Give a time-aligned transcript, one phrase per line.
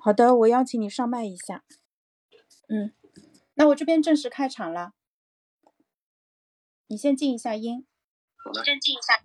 [0.00, 1.64] 好的，我邀请你上麦一下。
[2.68, 2.94] 嗯，
[3.54, 4.92] 那我这边正式开场了，
[6.86, 7.84] 你先静一下音。
[8.64, 9.24] 先静一下。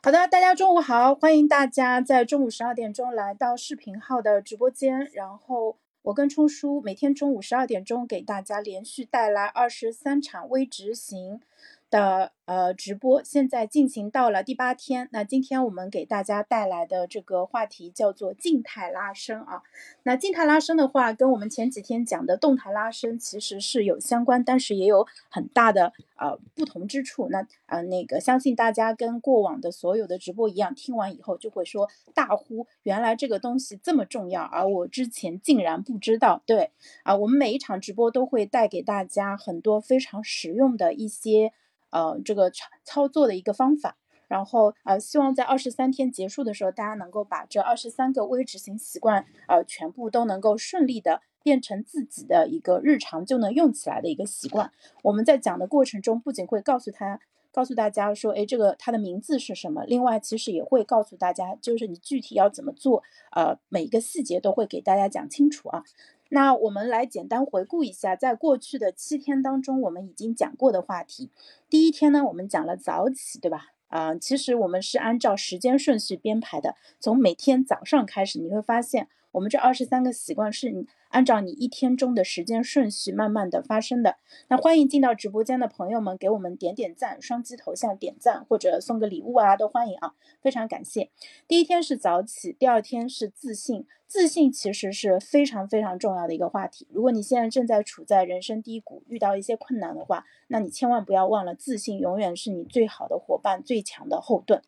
[0.00, 11.42] 好的，大家中午好，欢迎大家在中午十二点钟来到视频号的直播间，然后我跟冲叔每天中午十二点钟给大家连续带来二十三场微执行。
[11.90, 19.62] 的呃直播现在进行到了第八天，那今天我们给大家带来的这个话题叫做静态拉伸啊。
[20.02, 27.28] 那静态拉伸的话，跟我们前几天讲的动态拉伸其实是有相关，但是也有很大的呃不同之处。
[27.30, 36.42] 那呃那个相信大家跟过往的所有的直播一样，听完以后就会说大呼原来这个东西这么重要，而我之前竟然不知道。
[36.44, 36.70] 对
[37.02, 41.52] 啊，我们每一场直播都会带给大家很多非常实用的一些。
[41.90, 54.70] 呃，这个操操作的一个方法，然后呃，希望在二十三天结束的时候，大家能够把这二十三个微执行习惯，呃，全部都能够顺利的变成自己的一个日常就能用起来的一个习惯。
[55.02, 63.02] 我们在讲的过程中，不仅会告诉他，告诉大家说，哎，这个它的名字是什么，另外其实也会告诉大家，就是你具体要怎么做，
[63.32, 65.84] 呃，每一个细节都会给大家讲清楚啊。
[66.30, 71.30] 那我们来简单回顾一下，在过去的七天当中，我们已经讲过的话题。
[71.68, 73.68] 第一天呢，我们讲了早起，对吧？
[73.88, 79.08] 啊，其实我们是按照时间顺序编排的，从每天早上开始，你会发现。
[79.38, 84.16] 我们这二十三个习惯是你按照你一天中的时间顺序慢慢的发生的。
[84.48, 91.10] 那欢迎进到直播间的朋友们给我们点点赞，双击头像点赞或者送个礼物啊，都欢迎啊，非常感谢。
[91.46, 93.86] 第一天是早起，第二天是自信。
[94.08, 96.88] 自信其实是非常非常重要的一个话题。
[96.90, 104.60] 如果你现在正在处在人生低谷，遇到一些困难的话，那你千万不要忘了，自信永远是你最好的伙伴，最强的后盾。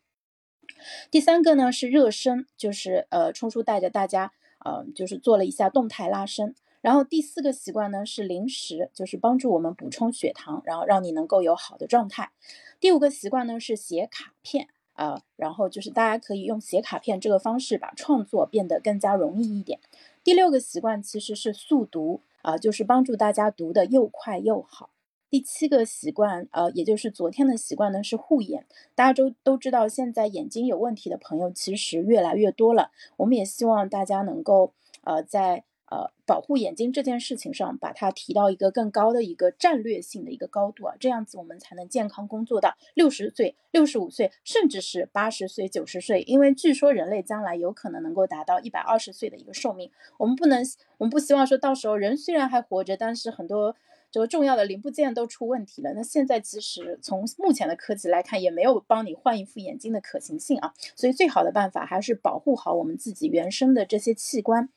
[1.11, 4.31] 第三个呢是热身，就是呃，冲叔带着大家。
[4.63, 12.31] 呃，就是做了一下动态拉伸，然后第四个习惯呢是零食，就是帮助我们补充血糖，然后让你能够有好的状态。
[12.79, 19.79] 第五个习惯呢是写卡片，呃，然后就是大家可以用写卡片这个方式把创作变得更加容易一点。
[20.23, 24.90] 第六个习惯其实是速读，啊，就是帮助大家读的又快又好。
[25.31, 28.65] 第七个习惯，呃，也就是昨天的习惯呢，是护眼。
[28.95, 32.91] 大家都都知道，现在眼睛有问题的朋友其实越来越多了。
[33.15, 34.73] 我们也希望大家能够，
[35.05, 46.23] 呃，在呃保护眼睛这件事情上，把它提到一个更高的一个战略性的一个高度啊，这样子我们才能健康工作到六十岁、六十五岁，甚至是八十岁、九十岁。
[46.23, 49.89] 因为据说人类将来有可能能够达到一百二十岁的一个寿命。
[50.17, 50.61] 我们不能，
[50.97, 53.73] 我们不希望说到时候人虽然还活着，但是很多。
[54.11, 60.73] 这个重要的零部件都出问题了，那现在其实从目前的科技来看，也没有帮你换一副眼镜的可行性啊。
[60.95, 64.69] 所以最好的办法还是保护好我们自己原生的这些器官。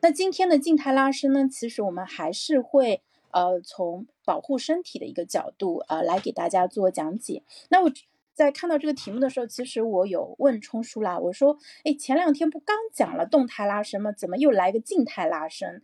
[0.00, 3.00] 那今天的静态拉伸呢，其实我们还是会
[3.30, 7.42] 呃从保护身体的一个角度呃来给大家做讲解。
[7.70, 7.90] 那我
[8.34, 14.12] 在看到这个题目的时候，其实我有问冲叔啦，我说，哎，前两天不刚讲了动态拉伸吗？
[14.12, 15.82] 怎么又来个静态拉伸？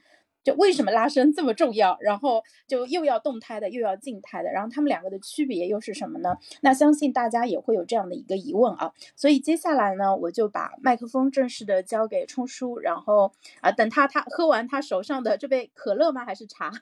[0.52, 1.96] 为什么拉伸这么重要？
[2.00, 6.36] 然后就又要动态的，又要静态的，然后他们两个的区别又是什么呢？
[6.60, 8.92] 那相信大家也会有这样的一个疑问啊。
[9.16, 16.24] 所以接下来呢，我就把麦克风正式的交给冲叔，然后啊，等他他喝完他手上的这杯可乐吗？
[16.24, 16.72] 还是茶？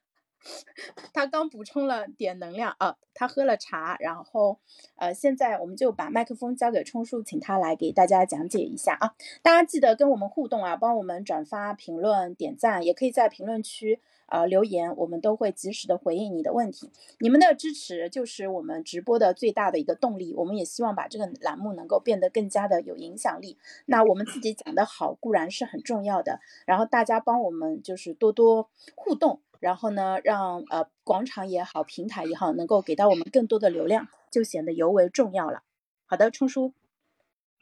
[1.13, 4.59] 他刚补充了点能量啊，他喝了茶，然后
[4.97, 9.15] 呃，现在我们就把麦克风交给冲叔，请他来给大家讲解一下啊。
[9.43, 16.91] 大家记得跟我们互动啊，帮我们转发、评论、点赞，也可以在评论区呃留言，我们都会及时的回应你的问题。
[17.21, 23.57] 你们的支持就是我们直播的最大的一个动力，我们也希望把这个栏目能够变得更加的有影响力。
[23.87, 29.41] 那我们自己讲的好固然是很重要的，然后大家帮我们就是多多互动。
[29.61, 35.63] 然后呢，让呃广场也好，平台也好，能够给到我们更多的流量，就显得尤为重要了。
[36.05, 36.73] 好的，冲叔。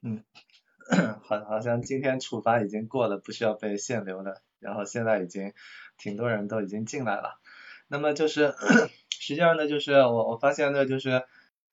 [0.02, 0.22] 嗯，
[1.22, 4.42] 好，好像今天处罚已经过了，不需要被限流了。
[4.58, 5.52] 然后现在已经
[5.96, 7.38] 挺多人都已经进来了。
[7.88, 8.54] 那么就是
[9.10, 11.24] 实际上呢，就是我我发现呢，就是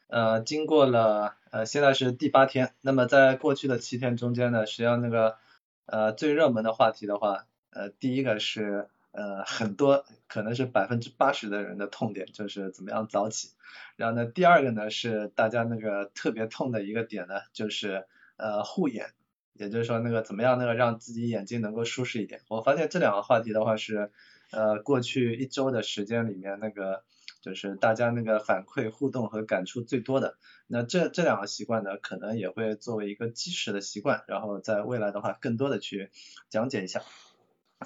[0.07, 5.37] 呃经过了呃现在是第八天，那么在过去的七天中间呢，实际上那个
[5.85, 8.87] 呃最热门的话题的话，呃第一个是。
[9.11, 13.49] 呃，很多可能是百分之八十的人的痛点就是怎么样早起。
[13.95, 19.11] 然后呢，第二个呢是大家那个特别痛的一个点呢，就是呃护眼，
[19.53, 22.41] 也就是说那个怎么样那个让自己眼睛能够舒适一点。
[22.47, 24.11] 我发现这两个话题的话是
[24.51, 27.03] 呃过去一周的时间里面那个
[27.41, 30.37] 就是大家那个反馈互动和感触最多的。
[30.67, 36.11] 那这这两个习惯呢，可能也会作为一个基石的习惯，然后在未来的话，更多的去
[36.49, 37.01] 讲解一下。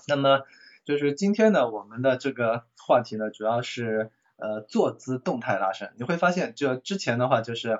[0.08, 0.44] 那么
[0.86, 5.92] 就是今天呢，我们的这个话题呢，主要是呃坐姿动态拉伸。
[5.98, 7.80] 你会发现，就之前的话，就是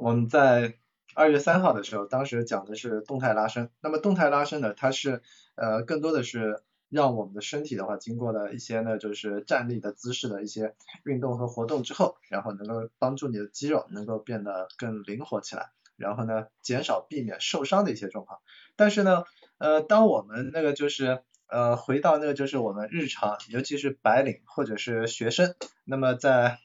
[0.00, 0.74] 我们在
[1.14, 3.70] 二月三号的时候，当时讲的是动态拉伸。
[3.80, 5.22] 那么动态拉伸呢，它是
[5.54, 10.74] 呃更多的是让我们的身体的话，经过了一些呢就是站立的姿势的一些
[11.04, 18.40] 运动和活动之后，然后能够帮助你的肌肉能够变得更灵活起来，然后呢减少避免受伤的一些状况。
[18.74, 19.22] 但是呢，
[19.58, 25.54] 呃，当我们那个就是呃，回到那个就是我们日常，尤其是白领或者是学生，
[25.84, 26.58] 那么在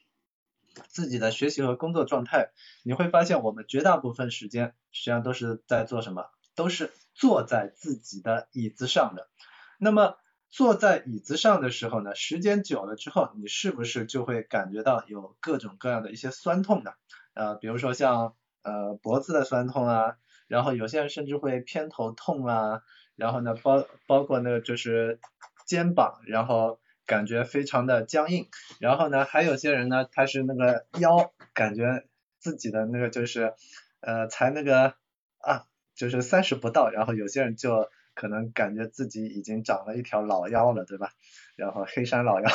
[0.88, 2.50] 自己的学习和工作状态，
[2.83, 6.25] 你会发现我们绝大部分时间实际上都是在做什么？
[6.56, 9.30] 都是坐在自己的椅子上的。
[9.78, 10.16] 那么
[10.50, 16.95] 坐在椅子上的时候呢，时间久了之后，你是不是就会感觉到有各种各样的一些酸痛的？
[17.33, 20.18] 呃，比如说像呃脖子的酸痛啊，
[20.48, 22.81] 然后有些人甚至会偏头痛啊。
[23.15, 25.19] 然后呢，包包括那个就是
[25.65, 28.47] 肩膀，然后感觉非常的僵硬。
[28.79, 32.05] 然后呢，还有些人呢，他是那个腰，感觉
[32.39, 33.53] 自己的那个就是
[33.99, 34.95] 呃才那个
[35.37, 36.89] 啊，就是三十不到。
[36.89, 41.11] 然后有些人就可能感觉自己已经长了一条老腰了，对吧？
[41.55, 42.49] 然后黑山老腰。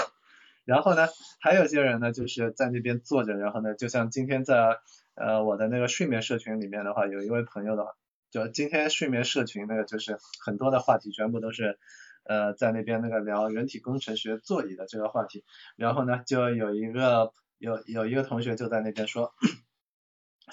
[0.65, 1.07] 然后呢，
[1.41, 4.79] 还有些人呢，就是在那边坐着，然后呢，就像今天在
[5.15, 7.93] 呃我的那个睡眠社群里面的话，有一位朋友的话。
[8.37, 11.79] 就今天睡眠社群那个就是很多的话题，全部都是
[12.23, 15.43] 呃在那边那个聊人体工程学座椅的这个话题，
[15.75, 19.33] 然后呢就有一个有有一个同学就在那边说，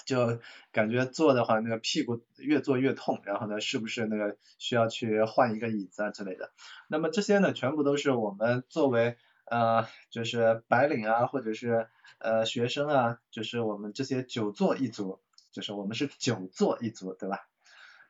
[0.06, 0.40] 就
[0.72, 6.52] 感觉坐的话那个屁股越坐越痛，然后呢是不是那个需要去换一个椅子啊之类的？
[6.88, 11.86] 那么这些呢全部都是我们作为呃就是白领啊或者是
[12.18, 15.20] 呃学生啊，就是我们这些久坐一族，
[15.52, 17.46] 就是我们是久坐一族，对吧？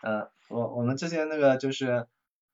[0.05, 2.07] 呃，我我们这些那个就是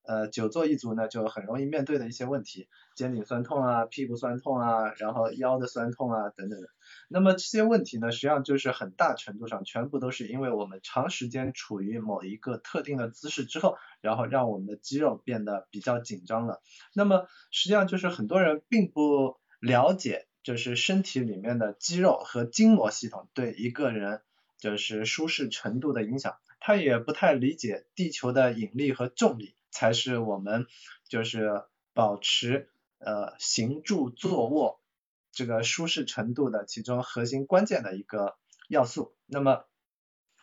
[0.05, 6.61] 呃久坐一族呢，就很容易面对的一些问题，肩颈酸痛啊，屁股酸痛啊，然后腰的酸痛啊等等。
[7.09, 16.63] 那么这些问题呢，实际上就是很大程度上全部都是因为我们长时间处于某一个特定的姿势之后，然后让我们的肌肉变得比较紧张了。
[16.95, 24.23] 那么实际上就是很多人并不了解，就是身体里面的肌肉和筋膜系统对一个人
[24.57, 26.37] 就是舒适程度的影响。
[26.61, 30.67] 他也不太理解地球的引力和重力才是我们
[31.09, 31.65] 就是
[31.95, 32.69] 保持
[32.99, 34.79] 呃行住坐卧
[35.33, 38.37] 这个舒适程度的其中核心关键的一个
[38.69, 39.17] 要素。
[39.25, 39.65] 那么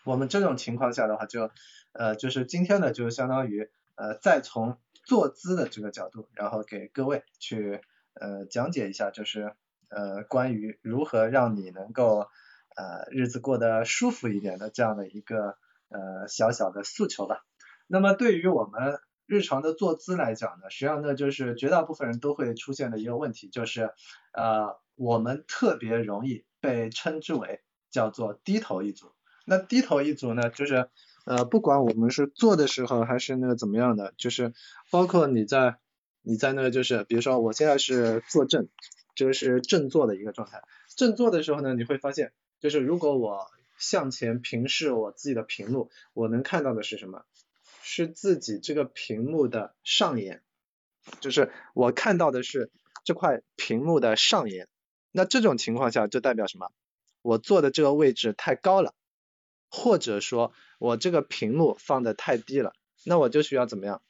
[0.04, 1.52] 我们这种情况下的话，就
[1.92, 7.81] 呃就是今天呢就相当于呃再从坐姿的这个角度，然后给各位去
[8.16, 9.54] 呃讲解一下，就是
[9.90, 12.28] 呃关于如何让你能够
[12.75, 15.60] 呃日子过得舒服一点的这样的一个。
[15.89, 17.45] 呃，小小的诉求吧。
[17.88, 23.92] 那么对于我们日常的坐姿来讲呢，实际上呢就是绝大部分人都会出现的一个问题，就是
[24.34, 29.12] 呃我们特别容易被称之为叫做低头一族。
[29.45, 30.89] 那低头一族呢，就是
[31.25, 34.54] 呃不管我们是坐的时候还是那个怎么样的，就是
[34.92, 35.78] 包括你在
[36.22, 38.68] 你在那个就是比如说我现在是坐正，
[39.16, 40.63] 这个是正坐的一个状态。
[40.95, 43.47] 正坐的时候呢，你会发现就是如果我
[43.78, 47.24] 向前平视我自己的屏幕，我能看到的是什么？
[47.84, 50.42] 是自己这个屏幕的上沿，
[51.22, 52.69] 就是我看到的是
[53.06, 54.68] 这块屏幕的上沿。
[55.12, 56.69] 那这种情况下就代表什么？
[57.22, 58.94] 我坐的这个位置太高了，
[59.69, 62.74] 或者说我这个屏幕放的太低了。
[63.06, 64.02] 那我就需要怎么样？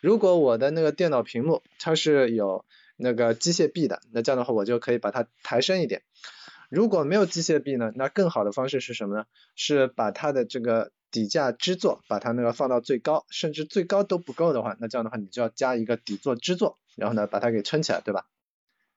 [0.00, 2.64] 如果我的那个电脑屏幕它是有
[2.96, 6.02] 那个机械臂的，那这样的话我就可以把它抬升一点。
[6.68, 9.26] 如果没有机械臂呢，那更好的方式是什么呢？
[9.54, 18.26] 是把它的这个底架支座，把它那个放到最高，甚至最高都不够的话，那这样的话你就要加一个底座支座，然后呢把它给撑起来，对吧？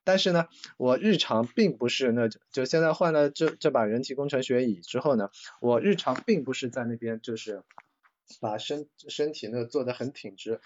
[0.06, 0.48] 但是呢，
[0.78, 5.30] 我日常并不是那就现在换了这这把人体工程学椅之后呢，
[5.62, 7.62] 我日常并不是在那边就是
[8.40, 10.62] 把身身体呢做的很挺直，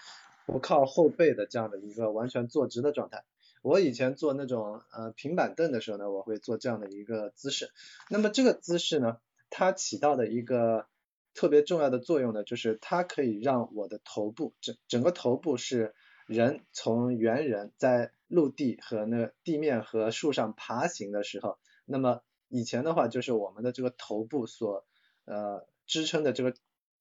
[0.46, 3.24] 不靠后背的这样的一个完全坐直的状态。
[3.64, 7.70] 我以前做那种呃平板凳的时候呢，我会做这样的一个姿势。
[8.10, 9.16] 那么这个姿势呢，
[9.48, 10.86] 它起到的一个
[11.32, 15.94] 特别重要的作用呢，就是它可以让我的头部整整个头部是
[16.26, 21.56] 人从猿人在陆地和那地面和树上爬行的时候，
[21.86, 24.84] 那么以前的话就是我们的这个头部所
[25.24, 26.54] 呃支撑的这个。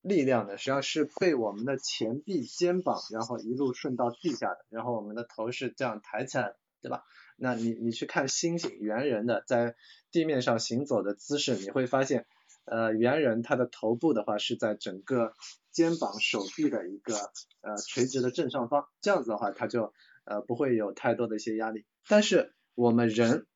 [0.03, 7.03] 力量呢，实际上是被我们的前臂、肩膀，然后一路顺到地下的，然后我们的头是这样抬起来，对吧？
[7.37, 9.75] 那你你去看猩猩猿人的在
[10.11, 12.27] 地面上行走的姿势，你会发现，
[12.65, 15.33] 呃，猿人他的头部的话是在整个
[15.71, 17.15] 肩膀、手臂的一个
[17.61, 19.93] 呃垂直的正上方，这样子的话，他就
[20.25, 21.85] 呃不会有太多的一些压力。
[22.07, 23.47] 但是我们人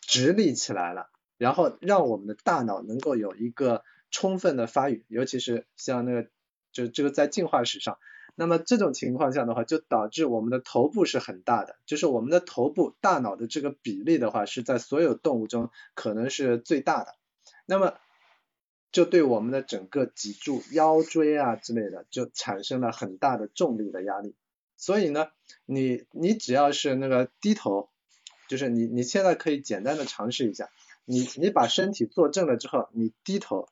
[0.00, 1.08] 直立起来了，
[1.38, 3.82] 然后让我们的大脑能够有一个
[4.14, 6.28] 充分的发育，尤其是像那个
[6.70, 7.98] 就这个在进化史上。
[8.36, 17.16] 那么这种情况下的话，就导致我们的头部是很大的，就是我们的头部大脑的这个比例的话，是在所有动物中可能是最大的。
[17.66, 17.94] 那么
[18.92, 24.36] 就对我们的整个脊柱、腰椎啊之类的，就产生了很大的重力的压力。
[24.76, 25.26] 所以呢，
[25.66, 27.88] 你你只要是那个低头，
[28.48, 30.70] 就是你你现在可以简单的尝试一下，
[31.04, 33.68] 你你把身体坐正了之后，你低头。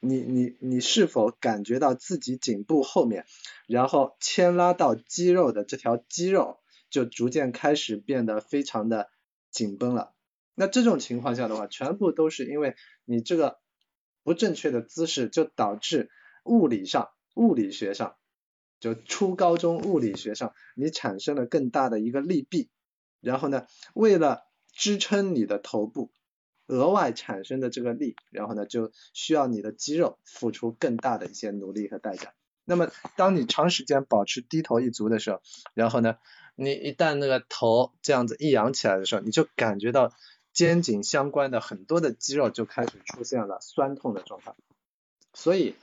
[0.00, 3.26] 你你你是否感觉到自己颈部后面，
[3.66, 9.10] 然后牵拉到肌肉的这条肌肉就逐渐开始变得非常的
[9.50, 10.14] 紧绷了？
[10.54, 13.58] 那这种情况下的话，全部都是因为你这个
[14.24, 16.10] 不正确的姿势，就导致
[16.44, 18.16] 物理上、物理学上，
[18.80, 22.70] 就初高中物理学上，你产生了更大的一个力臂，
[23.20, 24.42] 然后呢，为了
[24.72, 26.10] 支撑你的头部。
[26.68, 32.32] 额外产生的这个力，然后呢，就需要你的肌肉付出更大的一些努力和代价。
[32.64, 35.40] 那么，当你长时间保持低头一族的时候，
[35.72, 36.18] 然后呢，
[36.54, 40.12] 你一旦那个头这样子一扬起来的时候，你就感觉到
[40.52, 44.54] 肩颈相关的很多的肌肉就开始出现了酸痛的状态。
[45.32, 45.74] 所以，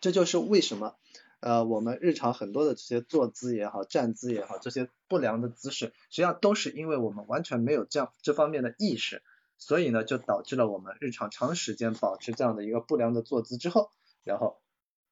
[0.00, 0.96] 这就是为什么
[1.40, 9.22] 呃我们日常很多的这些坐姿也好、站姿也好，这些不良的姿势，实际上都是因为我们完全没有这样这方面的意识。
[9.58, 13.90] 所以呢，就导致了我们日常长时间保持这样的一个不良的坐姿之后，
[14.22, 14.60] 然后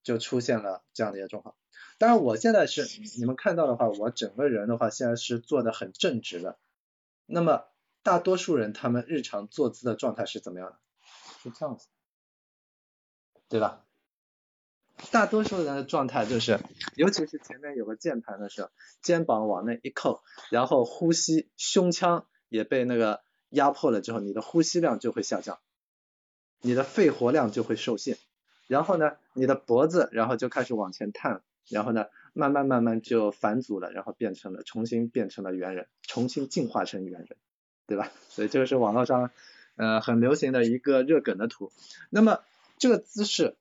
[0.03, 1.57] 就出现了这样的一个状况。
[1.99, 2.87] 当然，我现在是
[3.19, 6.59] 你们看到的话，我整个人的话现在是坐的很正直的。
[7.27, 7.65] 那么
[8.03, 10.79] 大多数人他们日常坐姿的状态是怎么样的？
[11.43, 11.89] 是这样子，
[13.49, 13.85] 对吧？
[15.11, 16.61] 大多数人的状态就是，
[16.97, 18.71] 尤其是前面有个键盘的时候，
[19.01, 23.24] 肩膀往那一扣，然后呼吸，胸腔也被那个。
[23.55, 25.59] 压迫了之后，你的呼吸量就会下降，
[26.61, 28.19] 你的肺活量就会受限，
[28.67, 37.37] 然后呢，你的脖子然后就开始往前探，然后呢，慢慢慢慢就返祖了，然后变成了重新变成了猿人，重新进化成猿人，
[37.87, 38.11] 对吧？
[38.29, 39.31] 所以这个是网络上
[39.77, 41.71] 呃很流行的一个热梗的图。
[42.11, 42.41] 那么
[42.79, 43.55] 这个姿势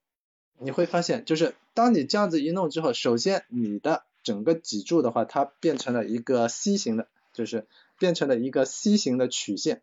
[0.57, 7.67] 你会发现，就是当你这样子一弄之后，首先你的整个脊柱的话，它变成了一个 C 型的，就是。
[8.03, 9.81] 变成了一个 C 型的曲线，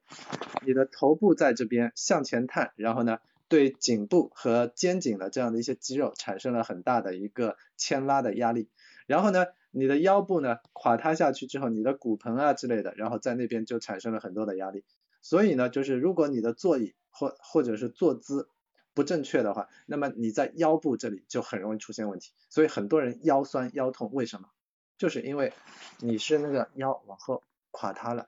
[0.67, 8.69] 你的头部在这边向前探，然后呢，对颈部和肩颈的这样的一些肌肉产生了很大的一个牵拉的压力，
[9.07, 14.85] 然后呢，你的腰部呢垮塌下去之后，你的骨盆啊之类的，然后在那边就产生了很多的压力，
[15.23, 18.50] 所以呢，就是如果你的座椅或或者是坐姿
[18.93, 24.50] 不正确的话，那么你在腰部这里就很容易出现问题，所以很多人腰酸腰痛，为什么？
[24.99, 25.55] 就是因为
[26.00, 27.43] 你是那个腰往后。
[27.71, 28.27] 垮塌了，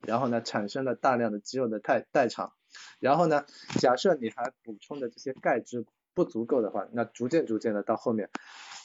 [0.00, 2.52] 然后呢，产生了大量的肌肉的代代偿，
[3.00, 3.44] 然后呢，
[3.80, 8.30] 假设你还补充的这些钙质不足够的话，那逐渐逐渐的到后面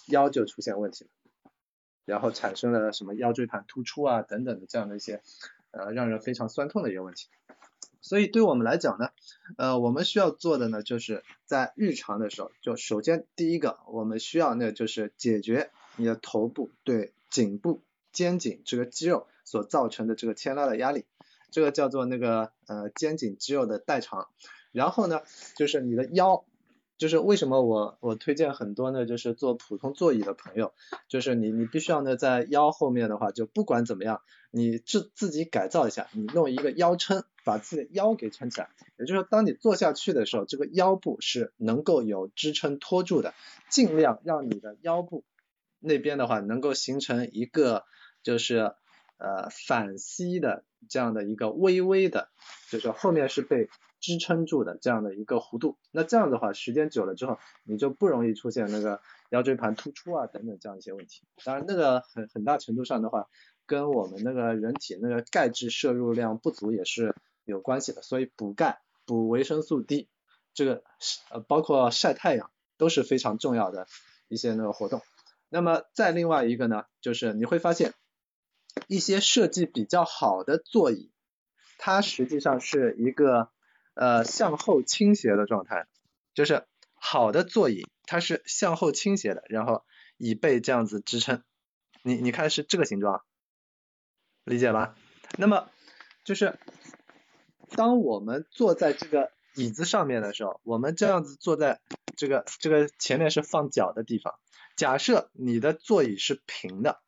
[0.07, 1.11] 腰就出现问题了，
[2.05, 5.21] 然后产生了什么腰椎盘突出啊等等的这样的一些
[5.71, 7.27] 呃让人非常酸痛的一个问题。
[8.01, 9.11] 所以对我们来讲呢，
[9.57, 17.83] 呃，我们需要做的呢，就是在日常的时候，就首先第一个我们需要呢，就是解决你的头部对颈部。
[18.11, 21.05] 肩颈这个肌肉所造成的这个牵拉的压力，
[21.51, 24.29] 这个叫做那个呃肩颈肌肉的代偿。
[24.71, 25.21] 然后呢，
[25.55, 26.43] 就是你的腰，
[26.97, 29.05] 就是为什么我我推荐很多呢？
[29.05, 30.73] 就是坐普通座椅的朋友，
[31.07, 38.71] 就是你你必须要呢在腰后面的话，就不管怎么样，你自自己改造一下，你弄一个腰撑，把自己的腰给撑起来。
[38.97, 43.35] 也就是说，当你坐下去的时候，这个腰部是能够有支撑托住的，
[43.69, 45.23] 尽量让你的腰部
[45.79, 47.83] 那边的话能够形成一个。
[48.23, 48.73] 就是
[49.23, 52.29] 呃反吸的这样的一个微微的，
[52.69, 53.69] 就是后面是被
[54.01, 55.77] 支撑住的这样的一个弧度。
[55.91, 58.99] 那这样的话，时间久了之后，你就不容易出现那个
[59.29, 61.21] 腰椎盘突出啊等等这样一些问题。
[61.45, 63.29] 当然，那个很很大程度上的话，
[63.65, 67.15] 跟我们那个人体那个钙质摄入量不足也是
[67.45, 68.01] 有关系的。
[68.01, 70.09] 所以补钙、补维生素 D，
[70.53, 70.83] 这个
[71.31, 73.87] 呃包括晒太阳都是非常重要的
[74.27, 75.01] 一些那个活动。
[75.47, 77.93] 那么再另外一个呢，就是你会发现。
[78.93, 81.09] 一些设计比较好的座椅，
[81.79, 83.49] 它实际上是一个
[83.95, 85.87] 呃向后倾斜的状态，
[86.35, 89.83] 就是好的座椅它是向后倾斜的，然后
[90.17, 91.43] 椅背这样子支撑。
[92.03, 93.23] 你你看是这个形状，
[94.43, 94.95] 理解吧？
[95.39, 95.71] 那么
[96.23, 96.59] 就是
[97.71, 101.81] 当我们坐在这个椅子上面的时候，我们这样子坐在
[102.15, 104.35] 这个这个前面是放脚的地方。
[104.75, 107.01] 假设你的座椅是平的，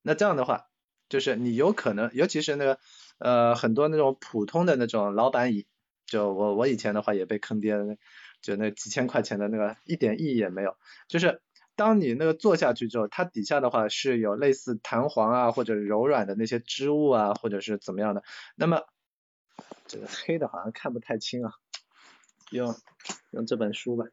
[0.00, 0.68] 那这样的话，
[1.08, 2.78] 就是你有可能，尤其是那个
[3.18, 5.66] 呃很多那种普通的那种老板椅，
[6.06, 7.96] 就我我以前的话也被坑爹了，
[8.40, 10.76] 就那几千块钱的那个一点意义也没有，
[11.08, 11.40] 就是
[11.74, 18.22] 当你那个坐下去之后，它底下的话是有类似弹簧啊或者柔软的那些织物啊或者是怎么样的，
[18.54, 18.82] 那么
[19.86, 21.52] 这个黑的好像看不太清啊，
[22.50, 22.74] 用
[23.30, 24.06] 用这本书吧，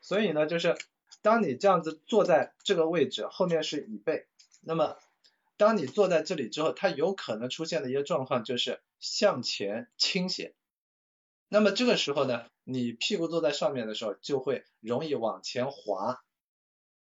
[0.00, 0.76] 所以呢就是。
[1.20, 4.26] 当你这样子坐在这个位置，后面是椅背，
[4.60, 4.96] 那么
[5.62, 10.56] 当你坐在这里之后，它有可能出现的一个状况就是向前倾斜。
[11.48, 16.20] 那么这个时候呢，你屁股坐在上面的时候，就会容易往前滑，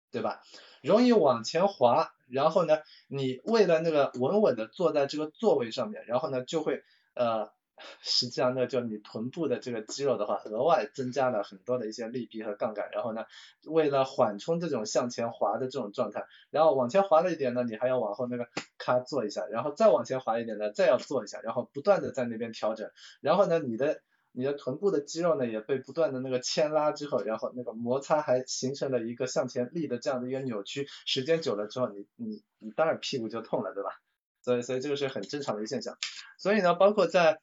[0.10, 0.42] 对吧？
[0.82, 6.82] 容易往前滑，然后呢，你为了那个稳稳的坐在这个座位上面，然后呢，就会
[7.14, 7.56] 呃。
[8.02, 12.90] 实际上，呢就你臀部的这个肌肉的话，额外增加了很多的一些力臂和杠杆。
[12.92, 13.26] 然后呢，
[13.66, 22.90] 为了缓冲这种向前滑的这种状态，然后往前滑了一点呢，你还要往后那个咔做一下，然后再往前滑一点呢，再要做一下，然后不断的在那边调整。
[23.22, 30.88] 然后呢，你的你的臀部的肌肉呢也被不断的那个牵拉之后，然后那个摩擦还形成了一个向前力的这样的一个扭曲。
[31.06, 33.90] 时间久了之后，你你你当然屁股就痛了，对吧？
[34.42, 35.98] 所以所以这个是很正常的一个现象。
[36.38, 37.40] 所以呢，包括在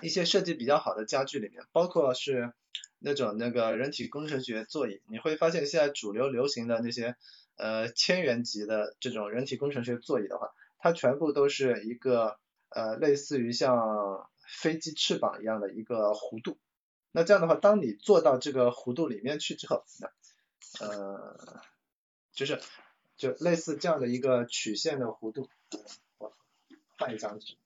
[0.00, 2.52] 一些设计比较好的家具里面，包括是
[2.98, 7.16] 那种那个人体工程学座椅，你会发现现在主流流行的那些
[7.56, 12.38] 呃千元级的这种人体工程学座椅的话，它全部都是一个
[12.70, 16.58] 呃类似于像飞机翅膀一样的一个弧度。
[17.10, 19.84] 那这样的话，当你坐到这个弧度里面去之后，
[20.80, 21.60] 呃
[22.32, 22.58] 就是
[23.16, 25.50] 就类似这样的一个曲线的弧度。
[26.16, 26.34] 我
[26.96, 27.56] 换一张纸。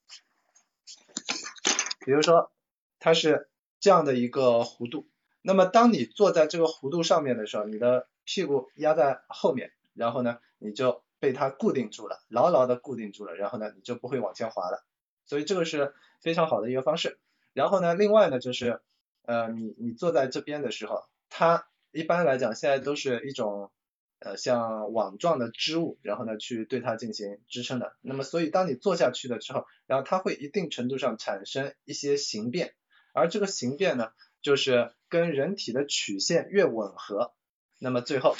[2.06, 2.52] 比如说，
[3.00, 3.48] 它是
[3.80, 5.08] 这样的一个弧度，
[5.42, 14.86] 那么当你坐在这个弧度上面的时候，你的屁股压在后面，然后呢，你就被它固定住了，牢牢的固定住了，然后呢，你就不会往前滑了。
[15.26, 17.18] 所以这个是非常好的一个方式。
[17.52, 18.80] 然后呢，另外呢，就是
[19.24, 23.72] 呃，你你坐在这边的时候，它一般来讲现在都是一种。
[24.18, 27.96] 呃，像网状的织物，然后呢，去对它进行支撑的。
[28.00, 32.72] 那么，所以当你坐下去了之后，然后它会一定程度上产生一些形变，
[33.12, 37.34] 而这个形变呢，就是跟人体的曲线越吻合，
[37.78, 38.36] 那么最后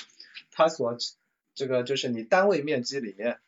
[0.50, 0.96] 它所
[1.54, 3.40] 这个就是你单位面积里面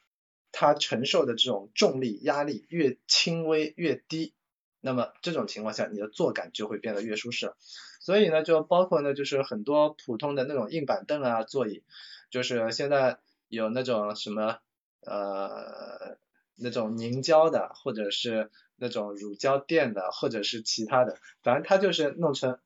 [0.53, 4.35] 它承受的这种重力压力越轻微越低，
[4.83, 7.55] 那么这种情况下你的坐感就会变得越舒适。
[8.01, 11.83] 所以呢，就包括呢，就是很多普通的那种硬板凳啊，座椅。
[12.31, 14.59] 就是现在有那种什么
[15.01, 16.17] 呃
[16.57, 22.59] 那种凝胶的，或者是那种乳胶垫的，或者是其他的，反正它就是弄成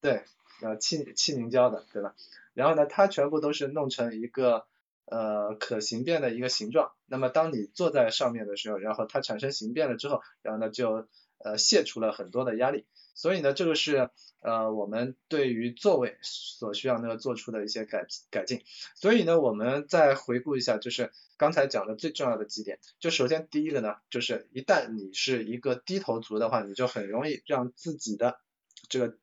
[0.00, 0.24] 对
[0.62, 2.14] 呃气气凝胶的，对吧？
[2.54, 4.66] 然后呢，它全部都是弄成一个
[5.04, 6.92] 呃可形变的一个形状。
[7.06, 12.86] 那么当你坐在上面的时候，然后它产生形变了之后，然后呢就呃泄出了很多的压力。
[13.20, 14.08] 所以呢，这个是
[14.40, 18.62] 呃我们对于座位所需要那个做出的一些改改进。
[18.94, 22.78] 所以呢，我们再回顾一下，就是刚才讲的最重要的几点。
[22.98, 28.40] 就首先第一个呢，就是一旦你是一个低头族的话，你就很容易让自己的
[28.88, 29.18] 这个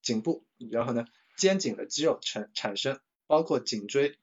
[0.00, 1.04] 颈部，然后呢
[1.36, 4.16] 肩颈的肌肉产产生，包括颈椎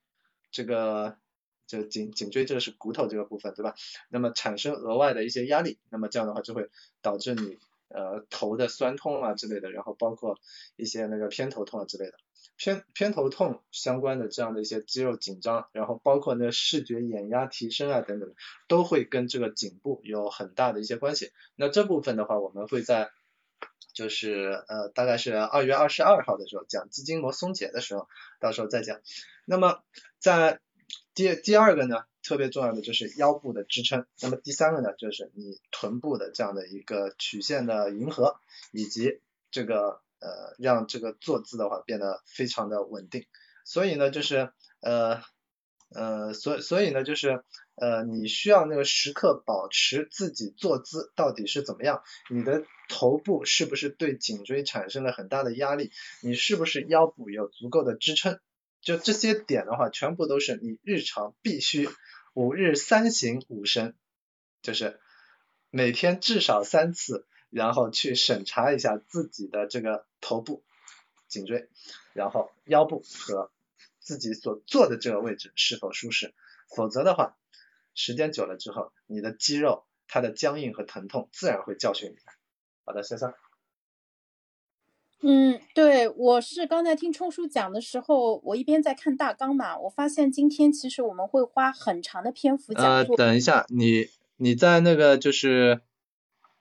[0.50, 1.20] 这个
[1.68, 3.76] 就颈颈椎这个是骨头这个部分，对吧？
[4.10, 6.72] 那么产生额外的一些压力，那么这样的话就会
[7.04, 7.60] 导致你。
[7.90, 10.40] 呃，头的酸痛啊之类的，然后包括
[10.76, 12.14] 一些那个偏头痛啊之类的，
[12.56, 18.34] 偏偏头痛相关的这样的一些肌肉紧张，然后包括那视觉眼压提升啊等等，
[18.68, 21.32] 都会跟这个颈部有很大的一些关系。
[21.56, 23.10] 那这部分的话，我们会在
[23.94, 28.08] 就是呃大概是二月二十二号的时候讲肌筋膜松解的时候，
[28.40, 29.00] 到时候再讲。
[29.46, 29.82] 那么
[30.20, 30.60] 在
[31.16, 32.04] 第第二个呢？
[32.22, 38.36] 特别重要的就是腰部的支撑，那么第三个呢，就是你臀部的这样的一个曲线的迎合，
[38.74, 43.26] 以及这个呃让这个坐姿的话变得非常的稳定。
[43.64, 44.52] 所以呢，就是
[44.82, 45.22] 呃
[45.96, 47.44] 呃所所以呢，就是
[47.76, 58.40] 呃你需要那个时刻保持自己坐姿到底是怎么样，你的头部是不是对颈椎产生了很大的压力，你是不是腰部有足够的支撑，
[58.82, 61.88] 就这些点的话，全部都是你日常必须。
[62.40, 63.96] 五日三省吾身，
[64.62, 65.02] 就是
[65.72, 70.64] 每天至少三次，然后去审查一下自己的这个头部、
[71.28, 71.68] 颈椎，
[72.14, 73.52] 然后腰部和
[74.00, 76.34] 自己所坐的这个位置是否舒适。
[76.74, 77.36] 否则的话，
[77.94, 82.20] 时间久了之后，你的肌肉它的僵硬和疼痛自然会教训你。
[82.86, 83.34] 好的，先生。
[85.22, 92.86] 嗯，对，我是刚才听冲叔讲的时候，我一边在看大纲嘛，我发现今天其实我们会花很长的篇幅讲。
[92.86, 95.82] 呃，等一下，你你在那个就是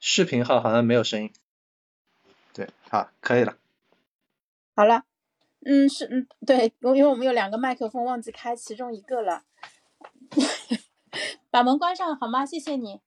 [0.00, 1.32] 视频号好像没有声音。
[2.52, 3.56] 对，好，可以了。
[4.74, 5.04] 好了，
[5.64, 9.44] 嗯，是，嗯，对，因为我们有两个麦克风忘记开其中一个了，
[11.50, 12.44] 把门关上好吗？
[12.44, 13.00] 谢谢你，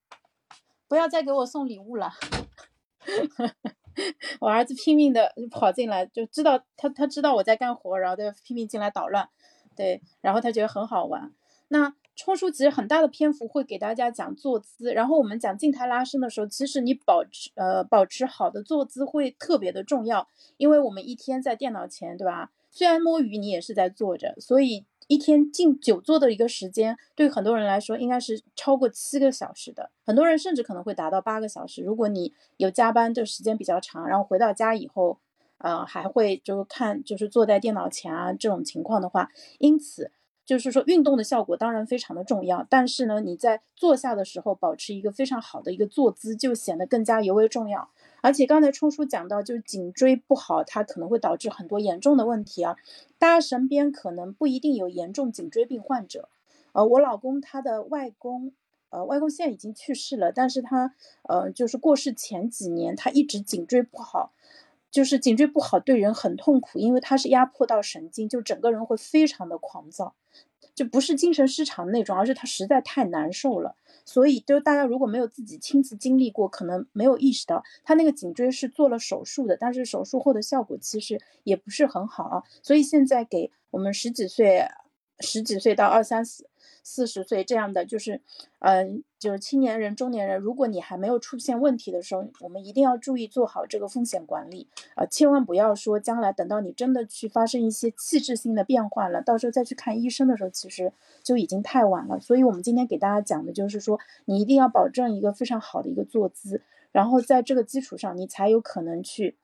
[0.87, 2.13] 不要再给我送礼物了。
[4.39, 9.27] 我儿子拼命的跑进来，就知道他他知道我在干活，然后他拼命进来捣乱，
[9.75, 11.31] 对，然后他觉得很好玩。
[11.67, 22.51] 那冲叔其实很大的篇幅会给大家讲坐姿，然后我们讲静态拉伸的时候，其实你保持呃保持好的坐姿会特别的重要，因为我们一天在电脑前，对吧？
[22.69, 24.85] 虽然摸鱼，你也是在坐着，所以。
[25.11, 31.83] 一天静久坐的一个时间，对很多人来说应该是超过七个小时的，很多人甚至可能会达到八个小时。
[31.83, 35.17] 如果你有加班的时间比较长，然后回到家以后，
[35.57, 40.11] 呃，还会就是看就是坐在电脑前啊这种情况的话，因此。
[40.43, 47.89] 就是说，运动的效果当然非常的重要，但是呢，你在坐下的时候保持一个非常好的一个坐姿，就显得更加尤为重要。
[48.21, 52.77] 而且刚才冲叔讲到，就是颈椎不好，它可能会导致很多严重的问题啊。
[53.19, 56.29] 大家身边可能不一定有严重颈椎病患者，
[56.73, 58.53] 呃，我老公他的外公，
[58.89, 64.33] 呃，外公现在已经去世了，但是他，呃，就是过世前几年，他一直颈椎不好。
[64.91, 70.15] 就是颈椎不好对人很痛苦，因为他是压迫到神经，就整个人会非常的狂躁，
[70.75, 73.75] 就不是精神失常那种，而是他实在太难受了。
[74.05, 82.43] 所以，就大家如果没有自己亲自经历过，可能没有意识到他那个颈椎是做了手术的，但是手术后的效果其实也不是很好啊。
[82.61, 84.65] 所以现在给我们十几岁、
[85.19, 86.47] 十几岁到二三四。
[86.83, 88.21] 四十岁这样的就是，
[88.57, 102.19] 嗯，就是青年人、中年人，如果你还没有出现问题的时候，我们一定要注意做好这个风险管理啊，千万不要说将来等到你真的去发生一些器质性的变化了，到时候再去看医生的时候，其实就已经太晚了。
[102.19, 109.37] 所以，我们今天给大家讲的就是说，你一定要保证一个非常好的一个坐姿，然后在这个基础上，你才有可能去。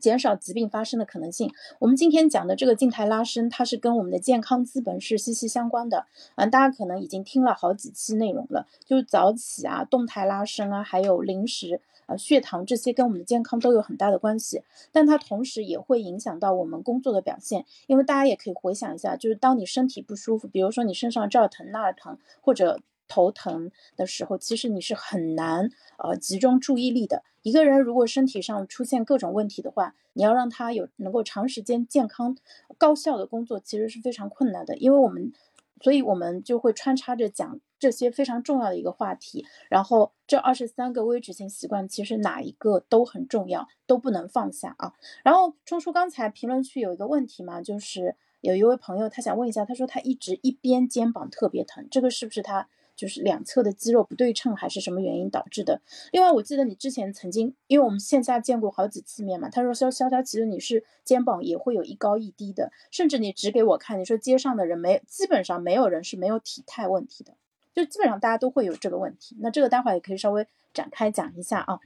[0.00, 1.52] 减少疾病发生的可能性。
[1.78, 6.06] 我们今天讲的这个静态拉伸，它是跟我们的健康资本是息息相关的。
[6.34, 14.62] 嗯，大家可能已经听了好几期内容了，就是早起啊、动态拉伸啊，还有零食啊、血糖这些跟我们的健康都有很大的关系。
[14.90, 25.68] 但它同时也会影响到我们工作的表现，因为大家也可以回想一下，就是当你身体不舒服，比如说你身上这儿疼那儿疼，或者头疼的时候，其实你是很难
[25.98, 27.24] 呃集中注意力的。
[27.42, 32.36] 一个人如果身体上出现各种问题的话，你要让他有能够长时间健康、
[32.78, 34.76] 高效的工作，其实是非常困难的。
[34.76, 35.32] 因为我们，
[35.80, 39.46] 所以我们就会穿插着讲这些非常重要的一个话题。
[39.70, 44.92] 然后这二十三个微执行习惯，其实哪一个都很重要，都不能放下啊。
[45.24, 52.68] 然后钟叔刚才评论区有一个问题嘛，就是有一位朋友他想问一下，他说他一直一边肩膀特别疼，这个是不是他？
[53.00, 55.80] 就是两侧的肌肉不对称，还是什么原因导致的？
[56.12, 67.32] 另外，我记得你之前曾经，因为我们线下见过好几次面嘛，他说肖肖肖，其实你是肩膀也会有一高一低的，甚至你指给我看，你说街上的人没，基本上没有人是没有体态问题的，
[67.72, 69.34] 就基本上大家都会有这个问题。
[69.40, 71.80] 那这个待会儿也可以稍微展开讲一下啊，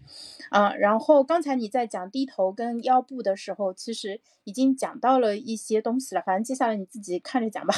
[0.50, 7.72] 啊，然后刚才你在讲低头跟腰部的时候，其实已经讲到了一些东西了，反正接下来你自己看着讲吧。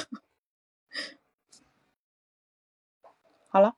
[3.56, 3.74] 好了，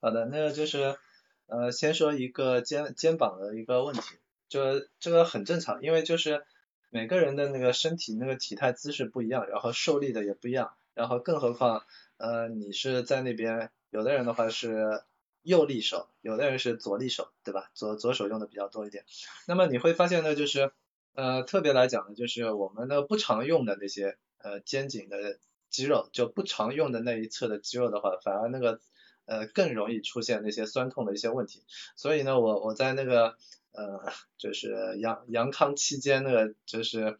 [0.00, 0.98] 好的，那个就是，
[1.46, 4.00] 呃，先说一个肩肩膀的一个问题，
[4.48, 6.44] 就这个很正常，因为就是
[6.90, 11.84] 每个人的那个身体那个体态姿势不一样，然后受力的也不一样，然后更何况，
[12.16, 15.04] 呃，你是在那边，有的人的话是
[15.42, 17.70] 右利手，有的人是左利手，对吧？
[17.74, 19.04] 左左手用的比较多一点，
[19.46, 20.72] 那么你会发现呢，就是，
[21.14, 25.38] 呃，特别来讲呢，就是我们的不常用的那些，呃，肩颈的。
[25.70, 28.80] 肌肉就不常用的那一侧的肌肉的话，反而那个
[29.26, 31.64] 呃更容易出现那些酸痛的一些问题。
[31.96, 33.36] 所以呢，我我在那个
[33.72, 37.16] 呃就是阳阳康期间那个就是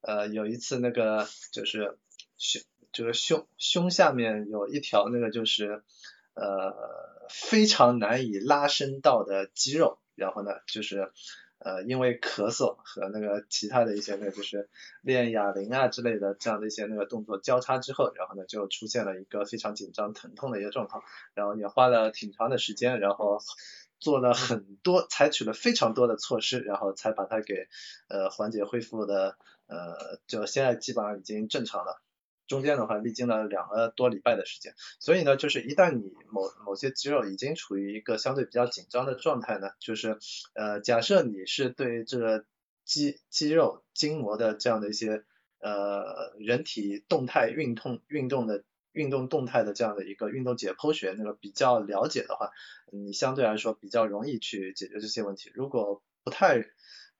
[0.00, 1.98] 呃有一次那个就是
[2.38, 2.62] 胸
[2.92, 5.82] 就是胸胸下面有一条那个就是
[6.34, 11.12] 呃非常难以拉伸到的肌肉，然后呢就是。
[11.64, 14.68] 呃，因为咳嗽和那个其他的一些那个就是
[15.00, 21.02] 练哑铃啊之类的这样的一些那个动作交叉之后，然后呢就出现了一个非常紧张疼痛的一个状况，
[21.34, 23.38] 然后也花了挺长的时间，然后
[24.00, 27.68] 做了很多，采取了非常多的措施，然后才把它给
[28.08, 32.02] 呃缓解恢复的呃，就现在基本上已经正常了。
[32.46, 40.18] 中间的话历经了两个多礼拜的时间，所以呢，就是一旦你某某些肌肉已经处于一个相对比较紧张的状态呢，就是
[40.54, 42.44] 呃假设你是对这个
[42.84, 45.24] 肌肌肉筋膜的这样的一些
[45.60, 52.50] 呃人体动态运动运动的运动动态的这样的一个运动解剖学那个比较了解的话，
[52.92, 55.50] 你相对来说比较容易去解决这些问题。
[55.54, 56.66] 如果不太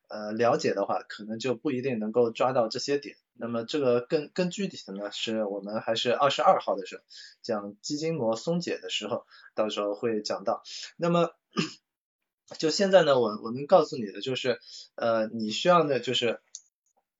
[0.08, 3.16] 呃了解的话，可能就不一定能够抓到这些点。
[3.34, 7.02] 那么这个更更具体的呢，是我们还是二十二号的时候
[7.42, 10.62] 讲肌筋膜松解的时候，到时候会讲到。
[10.96, 11.30] 那么
[12.58, 14.60] 就现在呢，我我能告诉你的就是，
[14.94, 16.40] 呃，你需要呢就是，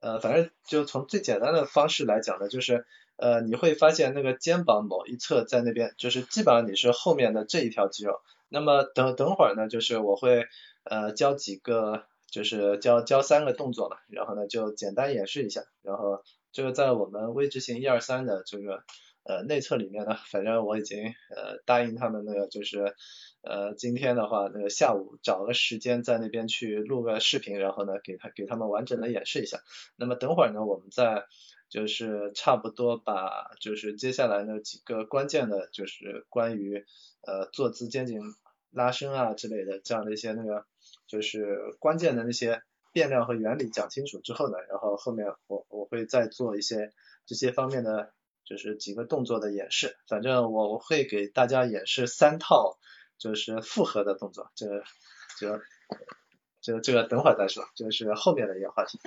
[0.00, 8.20] 呃，反正就从最简单的方式来讲呢，就是，呃，你会发现那个肩膀某一侧在那边，就是基本上你是后面的这一条肌肉。
[8.48, 10.46] 那么等等会儿呢，就是我会
[10.84, 12.04] 呃教几个。
[12.32, 18.84] 就是教教三个动作嘛，然后呢就简单演示一下，然后这个在我们微执行一二三的这个
[19.22, 22.94] 呃内测里面呢，反正我已经呃答应他们那个就是
[23.42, 29.60] 呃今天的话那个下午找个时间在那边去录个视频，然后呢给他给他们完整的演示一下。
[29.96, 31.24] 那么等会儿呢我们再
[31.68, 36.86] 就是差不多把就是接下来那几个关键的就是关于
[37.26, 38.22] 呃坐姿肩颈
[38.70, 40.64] 拉伸啊之类的这样的一些那个。
[41.12, 46.90] 就是关键的那些变量和原理讲清楚之后呢，然后后面我我会再做一些
[47.26, 48.14] 这些方面的
[48.46, 52.78] 就是几个动作的演示，反正我我会给大家演示三套
[53.18, 54.84] 就是复合的动作，这个
[55.38, 55.60] 这个
[56.62, 58.98] 这个这个等会儿再说，就是后面的一个话题。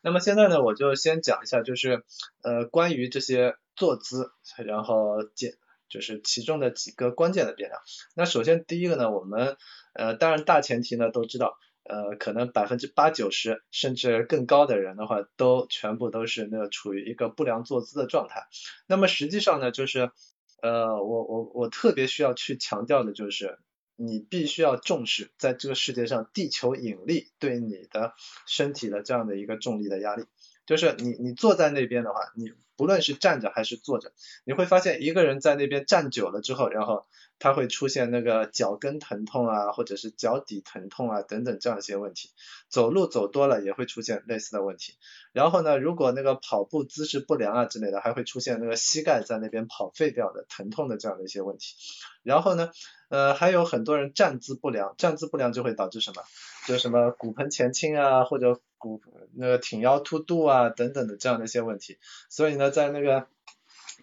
[0.00, 2.04] 那么现在呢，我就先讲一下就是
[2.44, 4.30] 呃关于这些坐姿，
[4.64, 5.54] 然后简
[5.88, 7.80] 就是其中的几个关键的变量。
[8.14, 9.56] 那首先第一个呢，我们
[9.94, 18.46] 呃，当然大前提呢都知道，呃，可能百分之八九十甚至更高的人的话，都全部都是那个处于一个不良坐姿的状态。
[18.86, 20.10] 那么实际上呢，就是
[20.60, 23.58] 呃，我我我特别需要去强调的就是，
[23.96, 28.12] 你必须要重视在这个世界上地球引力对你的
[28.46, 30.24] 身体的这样的一个重力的压力。
[30.68, 34.12] 就是你你坐在那边的话，你不论是站着还是坐着，
[34.44, 37.06] 你会发现一个人在那边站久了之后，然后。
[37.40, 42.32] 他会出现那个脚跟疼痛啊，或者是脚底疼痛啊等等这样一些问题。
[42.68, 44.96] 走路走多了也会出现类似的问题。
[45.32, 51.76] 然后呢，如果那个跑步姿势不良啊之类的，还会出现那个膝盖在那边跑废掉的疼痛的这样的一些问题。
[52.24, 52.72] 然后呢，
[53.08, 56.24] 呃，还有很多人站姿不良，站姿不良就会导致什么？
[56.66, 59.02] 就什么骨盆前倾啊，或者骨
[59.34, 61.98] 那个挺腰凸肚啊等等的这样的一些问题。
[62.30, 63.26] 所以呢，在那个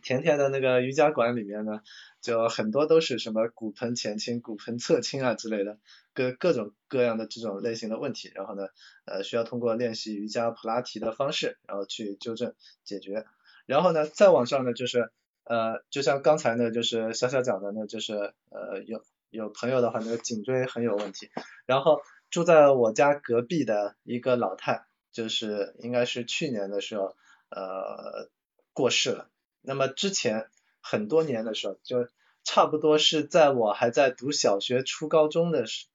[0.04, 1.82] 甜甜的那个瑜伽馆里面呢。
[2.22, 5.78] 就很多都是什么骨盆前倾、骨盆侧倾啊之类的，
[6.16, 8.64] 各各种各样的这种类型的问题，然后呢，
[9.06, 13.28] 呃，需要通过练习瑜伽普拉提的方式，然后去纠正解决。
[13.68, 15.12] 然后呢，再往上呢，就是
[15.44, 21.30] 呃，就像刚才呢，就是小小讲的呢，就是呃，有有朋友的话，那个颈椎很有问题，
[21.68, 22.02] 然后
[22.36, 27.16] 住在我家隔壁的一个老太，就是应该是去年的时候
[27.50, 28.30] 呃
[28.74, 29.30] 过世了。
[29.62, 30.50] 那么之前。
[30.88, 32.08] 很多年的时候，就
[32.44, 35.88] 差不多是在我还在读小学、初高中的时，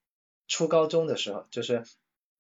[0.49, 1.85] 初高中的时候，就是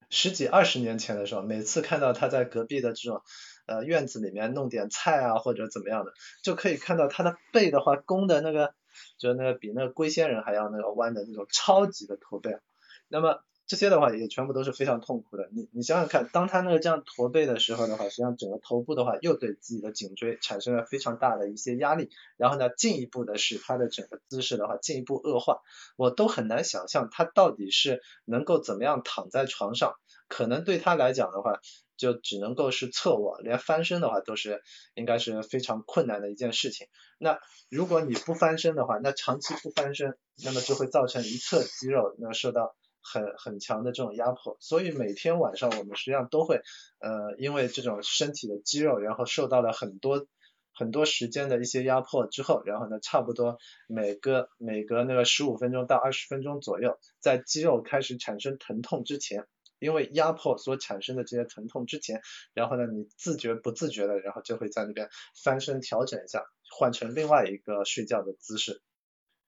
[0.08, 3.22] 十几二十年前的时候，每次看到他在隔壁的这种
[3.66, 8.74] 呃院子里面弄点菜啊或者怎么样的，就可以看到他的背的话弓的那个，
[9.16, 12.58] 就那个比那个龟仙人还要那个弯的那种超级的驼背，
[13.06, 13.44] 那么。
[13.70, 15.48] 这些的话也全部都是非常痛苦的。
[15.52, 25.60] 你你想想看，当他那个这样驼背的时候的话，实际上整个头部的话又对自己的颈椎产生了非常大的一些压力，然后呢，进一步的使他的整个姿势的话进一步恶化。
[25.94, 29.94] 我都很难想象他到底是能够怎么样躺在床上，
[30.26, 31.60] 可能对他来讲的话，
[31.96, 36.88] 就只能够是侧卧，连翻身的话都是应该是非常困难的一件事情。
[37.18, 42.74] 那如果你不翻身的话，那长期不翻身，那么就会造成一侧肌肉那受到。
[43.02, 46.60] 很很强的这种压迫，所以每天晚上我们实际上都会，
[46.98, 50.26] 呃，因为这种身体的肌肉，然后受到了很多
[50.74, 53.58] 很多时间的一些压迫之后，然后呢，差不多
[53.88, 59.46] 每个每隔那个十五分钟到二十分钟左右，在肌肉开始产生疼痛之前，
[59.78, 62.20] 因为压迫所产生的这些疼痛之前，
[62.54, 65.08] 然后呢，你自觉不自觉的，然后就会在那边
[65.42, 68.82] 翻身调整一下，换成另外一个睡觉的姿势，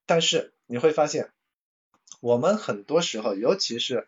[0.05, 1.31] 但是你会发现。
[2.21, 4.07] 我们很多时候，尤其是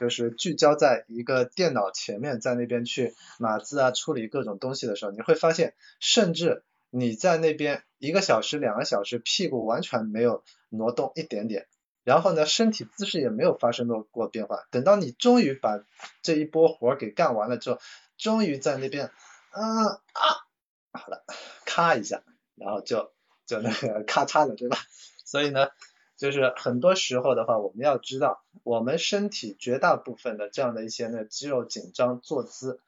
[0.00, 11.66] 就是聚焦在一个电脑前面，在那边去码字啊、处理各种东西的时候，你会发现，甚至你在那边一个小时、两个小时，屁股完全没有挪动一点点，
[12.04, 14.64] 然后呢，身体姿势也没有发生过变化。
[14.70, 15.82] 等到你终于把
[16.22, 17.80] 这一波活给干完了之后，
[18.18, 19.06] 终于在那边，
[19.50, 20.46] 啊啊
[20.92, 21.24] 好了，
[21.64, 22.22] 咔一下，
[22.54, 23.12] 然后就
[23.46, 24.78] 就那个咔嚓的，对吧？
[25.24, 25.68] 所以呢，
[26.16, 32.80] 就是很多时候的话，我们要知道，我们身体绝大部分的这样的一些那肌肉紧张、坐姿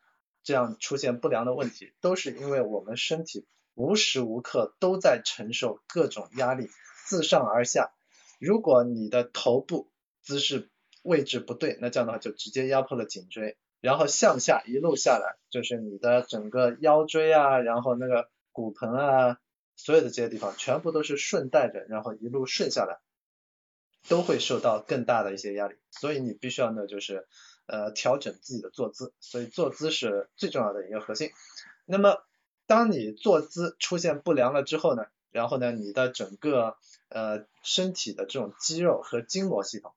[0.42, 6.68] 这样出现不良的问题，都是因为我们身体无时无刻都在承受各种压力，
[7.06, 7.92] 自上而下。
[8.38, 9.90] 如果你的头部
[10.22, 10.70] 姿势
[11.02, 13.56] 位置不对，那这样的话就直接压迫了颈椎。
[13.80, 19.38] 然后向下一路下来，就是你的整个腰椎啊，然后那个骨盆啊，
[19.76, 22.98] 所有的这些地方全部都是顺带着，然后一路顺下来，
[24.08, 25.76] 都会受到更大的一些压力。
[25.90, 27.26] 所以你必须要呢，就是
[27.66, 29.12] 呃调整自己的坐姿。
[29.20, 31.30] 所以坐姿是最重要的一个核心。
[31.84, 32.24] 那么
[32.66, 36.76] 当你坐姿出现不良了之后呢，然后呢，你的整个
[37.08, 39.92] 呃身体的这种肌肉和筋膜系统，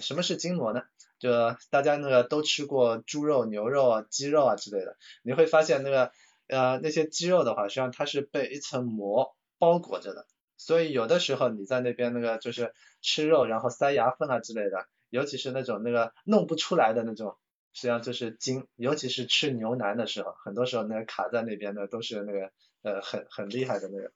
[0.00, 0.82] 什么是筋膜呢？
[1.18, 1.30] 就
[1.70, 6.12] 大家那个都吃过猪肉、牛肉啊、鸡肉啊之类的，你会发现那个
[6.46, 17.38] 呃那些肌肉的话，实际上它是被一层膜包裹着的，所以有的时候你在那边那个就是吃肉然后塞牙缝啊之类的，尤其是那种那个弄不出来的那种，
[17.72, 22.50] 实际上就是筋，尤其是吃牛腩的时候，很多时候那个卡在那边的都是那个
[22.82, 24.12] 呃很很厉害的那个，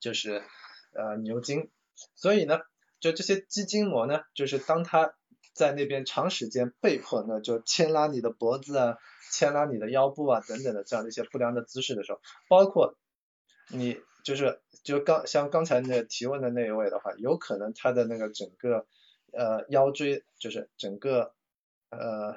[0.00, 0.42] 就是
[0.92, 1.70] 呃牛筋，
[2.14, 2.60] 所以呢，
[3.00, 5.14] 就这些肌筋膜呢，就是当它
[5.54, 8.98] 在那边长时间被迫呢，就牵拉你的脖子啊，
[9.32, 12.96] 牵拉你的腰部啊等等的这样的一些不良的姿势的时候，包括
[13.70, 18.86] 你就是就刚像刚才那提问的那一位的话，有可能他的那个整个
[19.32, 21.32] 呃腰椎就是整个
[21.90, 22.34] 呃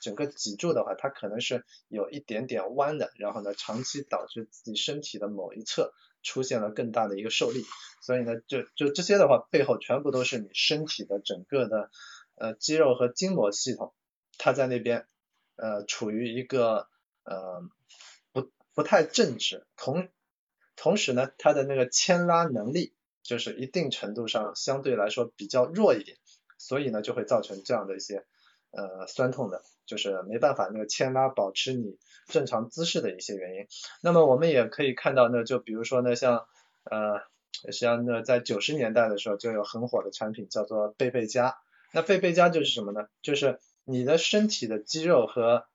[0.00, 7.64] 整个脊柱的话，它可能是有一点点弯的，然后呢长期导致自己身体的某一侧出现了更大的一个受力，
[8.00, 11.90] 所以呢就就这些的话背后全部都是你身体的整个的。
[12.36, 13.92] 呃，肌肉和筋膜系统，
[14.38, 15.06] 它在那边
[15.56, 16.88] 呃处于一个
[17.22, 17.62] 呃
[18.32, 20.08] 不不太正直，同
[20.82, 26.16] 同时呢，它的那个牵拉能力就是一定程度上相对来说比较弱一点，
[26.56, 28.24] 所以呢就会造成这样的一些
[28.70, 33.66] 呃酸痛的，就是没办法那个牵拉保持你正常姿势的一些原因。
[34.00, 36.46] 那么我们也可以看到，那就比如说呢，像
[36.84, 37.18] 呃
[37.52, 41.58] 实际上呢在九十年代的时候就有很火的产品叫做贝贝佳。
[41.92, 43.06] 那贝贝佳就是什么呢？
[43.20, 45.66] 就是你的身体的肌肉和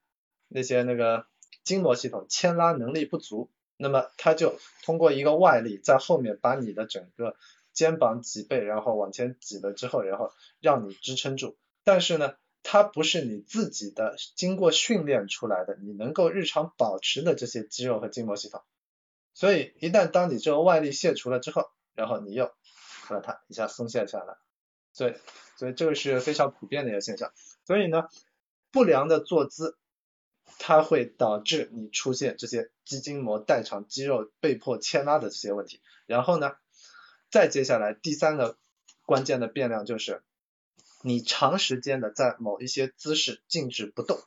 [0.47, 1.27] 那些那个
[1.63, 7.35] 筋膜系统牵拉能力不足，那么它就通过一个外力在后面把你的整个
[7.73, 11.57] 肩膀脊背然后往前挤了之后，然后让你支撑住。
[11.83, 18.61] 但是呢，它不是你自己的经过训练出来的，你能够日常保持的这些肌肉和筋膜系统。
[19.33, 22.51] 所以一旦当你这个外力卸除了之后，然后你又
[23.09, 24.37] 把它一下松懈下来。
[24.93, 25.15] 所以，
[25.57, 27.33] 所以这个是非常普遍的一个现象。
[27.65, 28.07] 所以呢，
[28.71, 29.77] 不良的坐姿，
[30.59, 35.81] 它会导致你出现这些肌筋膜代偿、肌肉被迫牵拉的这些问题。
[36.05, 36.53] 然后呢，
[37.29, 38.57] 再接下来第三个
[39.05, 40.23] 关键的变量就是，
[41.01, 44.19] 你长时间的在某一些姿势静止不动，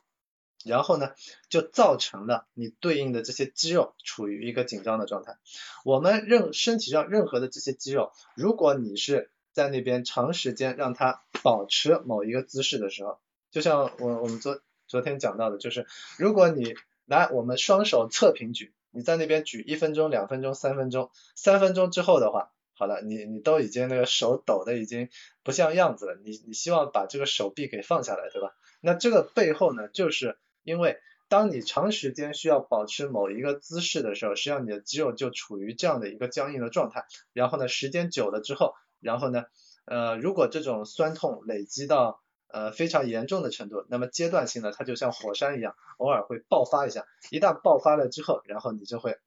[0.63, 1.13] 然后呢，
[1.49, 5.37] 就造成了你对应的这些肌肉处于一个紧张的状态。
[5.83, 13.19] 我们任身体上任何的这些肌肉，如果你是在那边长时间让它保持某一个姿势的时候，
[13.51, 15.85] 就像我我们昨昨天讲到的，就是
[16.17, 16.73] 如果你
[17.05, 25.09] 来我们双手侧平举，你在那边举一分钟、两分钟、三分钟，三分钟之后的话，好了，你你都已经那个手抖的已经
[25.43, 28.55] 不像样子了，你你希望把这个手臂给放下来，对吧？
[28.81, 30.97] 那这个背后呢，就是因为
[31.27, 38.73] 当你长时间需要保持某一个姿势的时候，实际上你的肌肉就处于这样的一个僵硬的状态，然后呢，时间久了之后。
[39.01, 39.45] 然后呢，
[39.85, 47.05] 呃，如果这种酸痛累积到呃非常严重的程度，那么阶段性的它就像火山一样，偶尔会爆发一下。
[47.31, 49.17] 一旦爆发了之后，然后你就会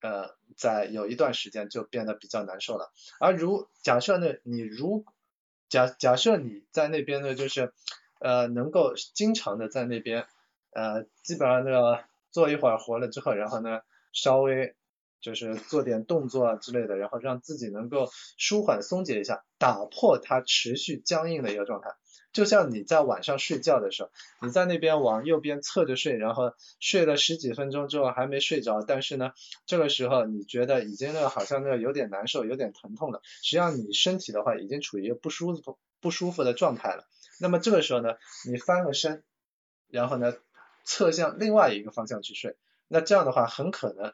[0.00, 2.92] 呃在有一段时间就变得比较难受了。
[3.18, 5.04] 而如假设呢，你如
[5.68, 7.72] 假假设你在那边呢，就是
[8.20, 10.26] 呃能够经常的在那边
[10.72, 13.80] 呃基本上那个做一会儿活了之后，然后呢
[14.12, 14.74] 稍微。
[15.22, 18.08] 就是做点动作啊之类的，然后让自己能够
[18.38, 21.90] 舒缓松解一下，打破它持续僵硬的一个状态。
[22.32, 24.10] 就像你在晚上睡觉的时候，
[24.40, 29.32] 你在那边往右边侧着睡，然后睡了十几分钟之后还没睡着，但是呢，
[29.66, 33.20] 这个时候你觉得已经那个好像那个有点难受，有点疼痛了。
[33.42, 37.04] 实际上你身体的话已经处于一个不舒服不舒服的状态了。
[37.40, 38.14] 那么这个时候呢，
[38.50, 39.22] 你翻个身，
[39.88, 40.34] 然后呢
[40.84, 42.56] 侧向另外一个方向去睡，
[42.88, 44.12] 那这样的话很可能。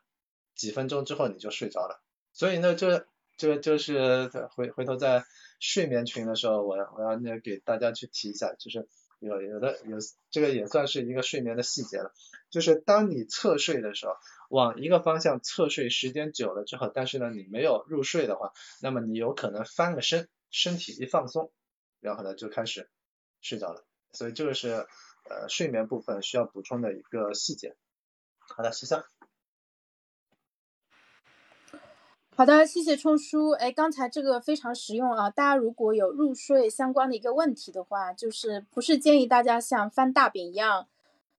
[0.55, 2.03] 几分钟之后你就睡着了，
[2.33, 3.07] 所以呢，这
[3.37, 5.25] 这就是回回头再
[5.59, 8.89] 睡眠群的时候，我我要那给大家去提一下，就是
[9.19, 9.99] 有有的有
[10.31, 12.13] 这个也算是一个睡眠的细节了，
[12.51, 14.15] 就是当你侧睡的时候，
[14.51, 21.53] 往一个方向侧睡时间久了之后，但是呢你没有入睡的话，那么你有可能翻个身，身体一放松，
[22.01, 22.89] 然后呢就开始
[23.41, 24.69] 睡着了，所以这个是
[25.29, 27.75] 呃睡眠部分需要补充的一个细节。
[28.39, 29.18] 好的，十三。
[32.39, 33.51] 好的，谢谢冲叔。
[33.51, 35.29] 哎，刚才这个非常实用啊！
[35.29, 40.87] 大家如果有入睡相关的一个问题的话，就是不是建议大家像翻大饼一样，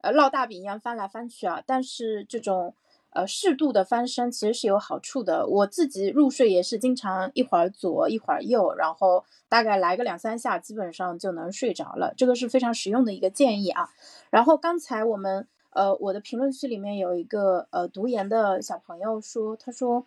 [0.02, 1.64] 呃，烙大饼一样翻来翻去啊？
[1.66, 2.74] 但是这种
[3.12, 5.48] 呃适度的翻身其实是有好处的。
[5.48, 12.14] 我自己入睡也是经常一会儿左一会儿右，然后大概来个两三下，基本上就能睡着了。
[12.18, 13.90] 这个是非常实用的一个建议啊。
[14.30, 20.06] 然后刚才我们呃我的评论区里面有一个呃读研的小朋友说，他说。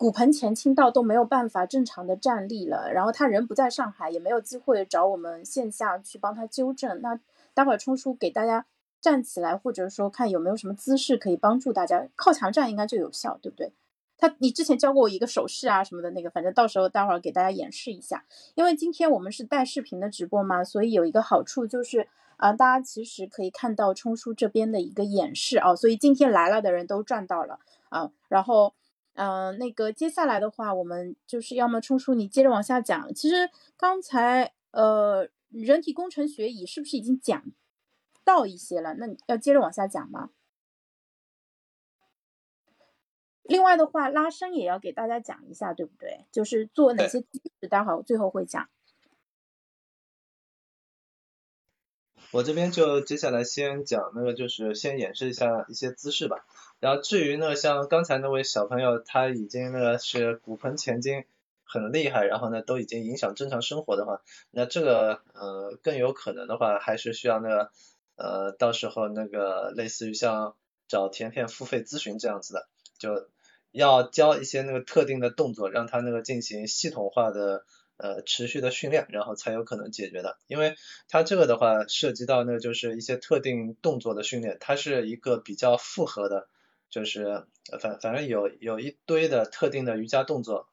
[0.00, 7.02] 骨盆前倾到都没有办法正常的站立了，然后他人不在上海，也没有机会找我们线下去帮他纠正。
[7.02, 7.20] 那
[7.52, 8.64] 待会儿冲叔给大家
[8.98, 13.74] 站起来，或者说看有没有什么姿势可以帮助大家靠墙站，应该就有效，对不对？
[14.16, 18.24] 他你之前教过我一个手势啊什么的那个，反正到时候待会儿给大家演示一下。
[18.54, 27.58] 因为今天我们是带视频的直播嘛，所以有一个好处就是啊，大家其实可以看到冲叔这边的一个演示啊，所以今天来了的人都赚到了
[27.90, 28.72] 啊，然后。
[29.14, 33.12] 嗯，那个接下来的话，我们就是要么冲叔你接着往下讲。
[33.14, 37.44] 其实刚才呃，人体工程学椅是不是已经讲
[38.24, 38.94] 到一些了？
[38.94, 40.30] 那你要接着往下讲吗？
[43.42, 46.24] 另外的话，拉伸也要给大家讲一下，对不对？
[46.30, 48.70] 就是做哪些姿势，待会儿最后会讲。
[52.32, 56.46] 我这边就接下来先讲那个，就是先演示一下一些姿势吧。
[56.80, 61.24] 然后至于呢，像刚才那位小朋友，他已经那个是骨盆前倾
[61.62, 67.70] 很厉害，然后呢都已经影响正常生活的话，那这个呃更有可能的话，还是需要那个
[68.16, 70.56] 呃到时候那个类似于像
[70.88, 72.66] 找甜甜付费咨询这样子的，
[72.98, 73.28] 就
[73.70, 77.64] 要教一些那个特定的动作，让他那个进行系统化的。
[78.02, 80.38] 呃，持续的训练，然后才有可能解决的。
[80.46, 80.74] 因为
[81.10, 86.48] 它这个的话，涉及到那就是一些特定动作的训练，它是一个比较复合的，
[86.90, 87.44] 就是
[87.80, 90.68] 反反正有有一堆的特定的瑜伽动作，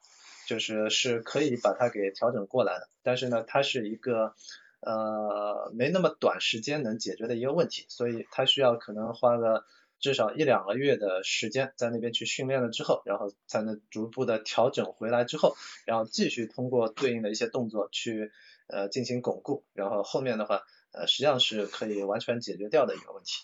[0.46, 2.88] 就是是可以把它给调整过来的。
[3.02, 4.34] 但是呢，它是一个
[4.80, 9.64] 呃没那么短时间能解决的一个问题，所以它需要可能花个。
[10.00, 15.56] 至少一两个月的时间在那边去训练了之后，然后才能逐步的调整回来之后，
[15.86, 18.30] 然后继续通过对应的一些动作去
[18.68, 20.62] 呃进行巩固，然后后面的话
[20.92, 23.42] 呃实际上是可以完全解决掉的一个问题。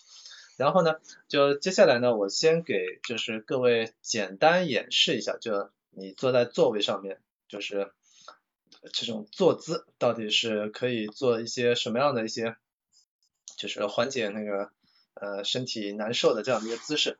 [0.57, 0.95] 然后呢，
[1.27, 7.91] 就接下来呢，我先给就是各位简单演示一下，就你坐在座位上面，就是
[8.93, 12.55] 这种坐姿到底是可以做一些什么样的一些，
[13.57, 14.71] 就是缓解那个。
[15.17, 17.17] 呃，身体难受的这样的一个姿势，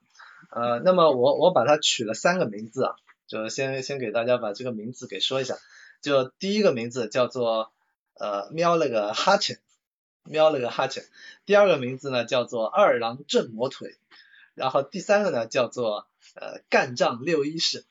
[0.52, 5.56] 呃，那么我我把它取了三个名字啊，就先先给大家把这个名字给说一下，
[6.02, 7.72] 就第一个名字叫做
[8.16, 9.62] 呃喵了个哈欠，
[10.26, 11.06] 喵了个哈欠，
[11.46, 13.98] 第二个名字呢叫做二郎正摩腿，
[14.54, 17.86] 然后第三个呢叫做呃干仗六一式，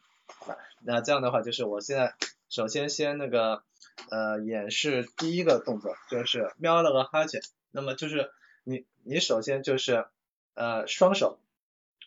[0.80, 2.14] 那这样的话就是我现在
[2.48, 3.62] 首先先那个
[4.10, 8.30] 呃演示第一个动作，就是喵了个哈欠，那么就是。
[8.66, 10.06] 你你首先就是
[10.54, 11.38] 呃双手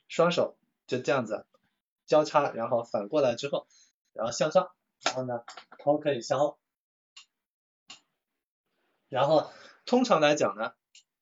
[0.08, 0.58] 双手
[0.88, 1.46] 就这样子
[2.08, 3.68] 交叉，然后反过来之后，
[4.14, 4.72] 然后向上，
[5.04, 5.44] 然后呢
[5.78, 6.58] 头可以向后，
[9.08, 9.52] 然后
[9.88, 10.74] 通常来讲呢，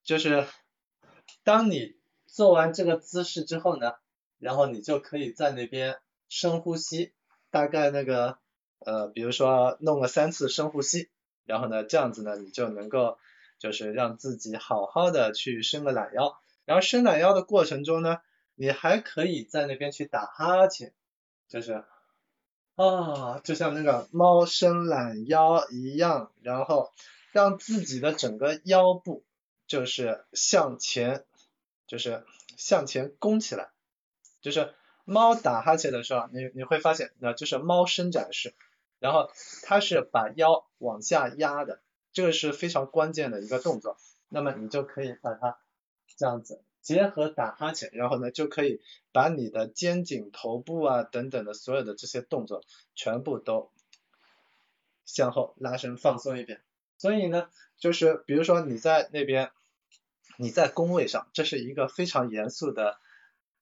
[0.03, 0.45] 就是
[1.45, 1.95] 当你
[2.25, 3.93] 做完这个姿势之后呢，
[4.39, 7.13] 然后你就可以在那边深呼吸，
[7.49, 8.37] 大概那个
[8.79, 11.09] 呃比如说弄个三次深呼吸，
[11.45, 13.17] 然后呢这样子呢你就能够。
[13.57, 18.17] 就是让自己好好的去伸个懒腰，然后伸懒腰的过程中呢，
[18.53, 20.91] 你还可以在那边去打哈欠，
[21.47, 21.85] 就是
[22.75, 26.91] 啊，就像那个猫伸懒腰一样，然后
[27.35, 29.25] 让自己的整个腰部
[29.67, 31.25] 就是向前，
[31.85, 32.23] 就是
[32.55, 33.71] 向前弓起来，
[34.39, 34.73] 就是
[35.03, 38.53] 猫打哈欠的时候，你你会发现，那就是猫伸展式，
[38.99, 39.29] 然后
[39.63, 41.81] 它是把腰往下压的。
[42.13, 43.97] 这个是非常关键的一个动作，
[44.29, 45.59] 那么你就可以把它
[46.15, 48.79] 这样子结合打哈欠，然后呢就可以
[49.11, 52.63] 把你的肩颈、头部啊等等的所有的这些动作
[52.93, 53.73] 全部都
[55.03, 56.61] 向后拉伸放松一遍。
[56.97, 59.51] 所以呢，就是比如说你在那边，
[60.37, 62.97] 你在工位上，这是一个非常严肃的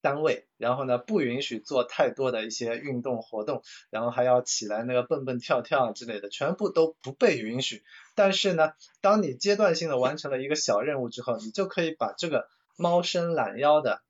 [0.01, 7.83] 单位，然后呢不允许做太多的一些运动活动，然后还要起来那个蹦蹦跳跳之类的，全部都不被允许。
[8.15, 14.01] 但是呢，当你阶段性的完成了一个小任务之后，你就可以把这个猫伸懒腰的，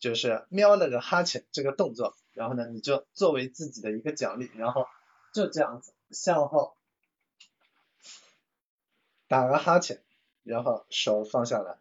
[0.00, 4.86] 就是喵了个哈欠这个动作，然后呢你就作为自己的一个奖励，然后
[5.34, 6.77] 就这样子向后
[9.28, 10.00] 打个哈欠，
[10.42, 11.76] 然后手放下来。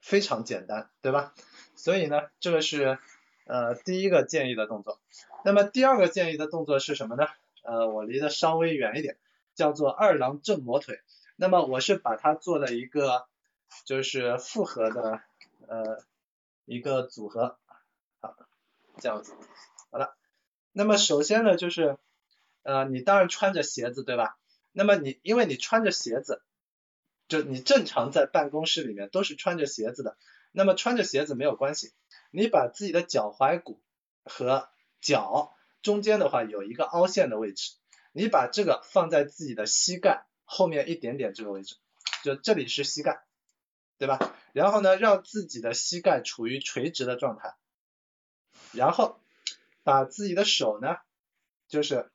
[0.00, 1.34] 非常简单，对吧？
[1.76, 2.98] 所以呢，这个是
[3.44, 4.98] 呃第一个建议的动作。
[5.44, 7.26] 那么第二个建议的动作是什么呢？
[7.62, 9.18] 呃，我离得稍微远一点，
[9.54, 11.00] 叫做二郎正摩腿。
[11.36, 13.26] 那么我是把它做了一个
[13.84, 15.20] 就是复合的
[15.66, 16.02] 呃
[16.64, 17.58] 一个组合，
[18.20, 18.34] 好，
[18.98, 19.34] 这样子，
[19.90, 20.16] 好了。
[20.72, 21.98] 那么首先呢，就是
[22.62, 24.38] 呃你当然穿着鞋子，对吧？
[24.78, 26.40] 那么你因为你穿着鞋子。
[27.30, 30.16] 就你正常在办公室里面都是穿着鞋子的，
[30.50, 31.92] 那么穿着鞋子没有关系，
[32.30, 33.82] 你把自己的脚踝骨
[34.24, 34.70] 和
[35.02, 37.74] 脚中间的话有一个凹陷的位置，
[38.12, 41.76] 你把这个放在自己的膝盖后面一点点这个位置，
[42.24, 43.22] 就这里是膝盖，
[43.98, 44.34] 对吧？
[44.54, 47.56] 然后呢，让自己的膝盖处于垂直的状态，
[48.72, 49.20] 然后
[49.82, 50.96] 把自己的手呢，
[51.68, 52.10] 就是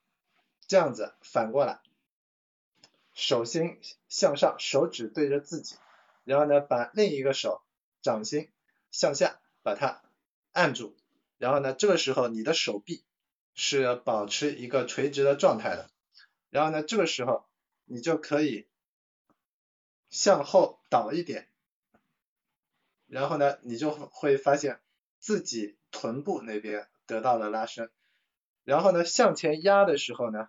[0.66, 1.83] 这样子反过来。
[3.14, 5.76] 手心向上，手指对着自己，
[6.24, 7.62] 然后呢，把另一个手
[8.02, 8.50] 掌心
[8.90, 10.02] 向下，把它
[10.50, 10.96] 按住，
[11.38, 13.04] 然后呢，这个时候你的手臂
[13.54, 15.88] 是保持一个垂直的状态的，
[16.50, 17.46] 然后呢，这个时候
[17.84, 18.66] 你就可以
[20.10, 21.48] 向后倒一点，
[23.06, 24.80] 然后呢，你就会发现
[25.20, 27.92] 自己臀部那边得到了拉伸，
[28.64, 30.48] 然后呢，向前压的时候呢，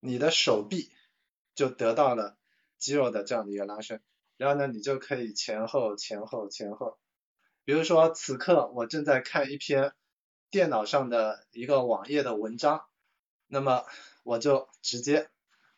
[0.00, 0.92] 你的手臂。
[1.58, 2.36] 就得到了
[2.76, 4.00] 肌肉的这样的一个拉伸，
[4.36, 7.00] 然后呢，你就可以前后前后前后，
[7.64, 9.92] 比如说此刻我正在看一篇
[10.52, 12.84] 电脑上的一个网页的文章，
[13.48, 13.84] 那么
[14.22, 15.30] 我就直接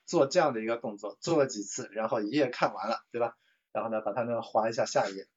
[0.05, 3.39] 做这样的一个动作，做了几次，然后一页看完了，对吧？
[3.73, 5.29] 然后呢，把它呢划一下下一页，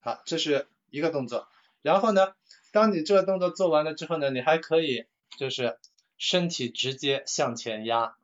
[0.00, 1.48] 好，这是一个动作。
[1.80, 2.34] 然后呢，
[2.72, 5.06] 当你这个动作做完了之后呢，你还可以
[5.38, 5.78] 就是
[6.18, 8.18] 身体直接向前压。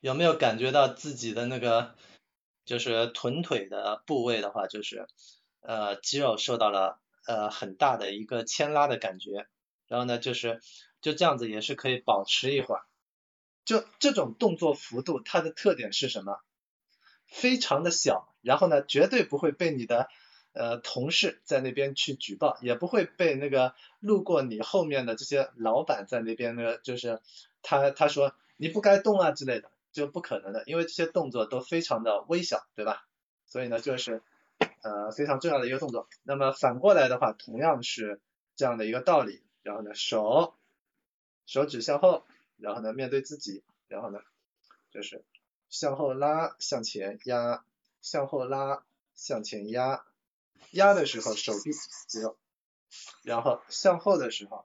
[0.00, 1.96] 有没有感觉到自己的那个
[2.64, 5.08] 就是臀腿的部位的话，就是
[5.60, 9.48] 呃肌肉受到了呃很大的一个牵拉的感觉，
[9.88, 10.60] 然后呢就是
[11.00, 12.82] 就这样子也是可以保持一会儿，
[13.64, 16.38] 就这种动作幅度它的特点是什么？
[17.26, 20.08] 非常的小，然后呢绝对不会被你的
[20.52, 27.20] 呃同事在那边去举报，也不会被那个路过你后面的这些老板在那边那个就是
[27.62, 29.72] 他他说你不该动啊之类的。
[29.98, 33.04] 就不可能的，因为这些动作都非常的微小，对吧？
[33.46, 34.22] 所以呢，就是
[34.82, 36.08] 呃非常重要的一个动作。
[36.22, 38.20] 那么反过来的话，同样是
[38.54, 39.42] 这样的一个道理。
[39.62, 40.54] 然后呢，手
[41.44, 42.24] 手指向后，
[42.56, 44.20] 然后呢面对自己，然后呢
[44.90, 45.24] 就是
[45.68, 47.64] 向后拉，向前压，
[48.00, 48.84] 向后拉，
[49.14, 50.06] 向前压，
[50.70, 51.72] 压的时候手臂
[52.06, 52.38] 肌肉，
[53.22, 54.64] 然后向后的时候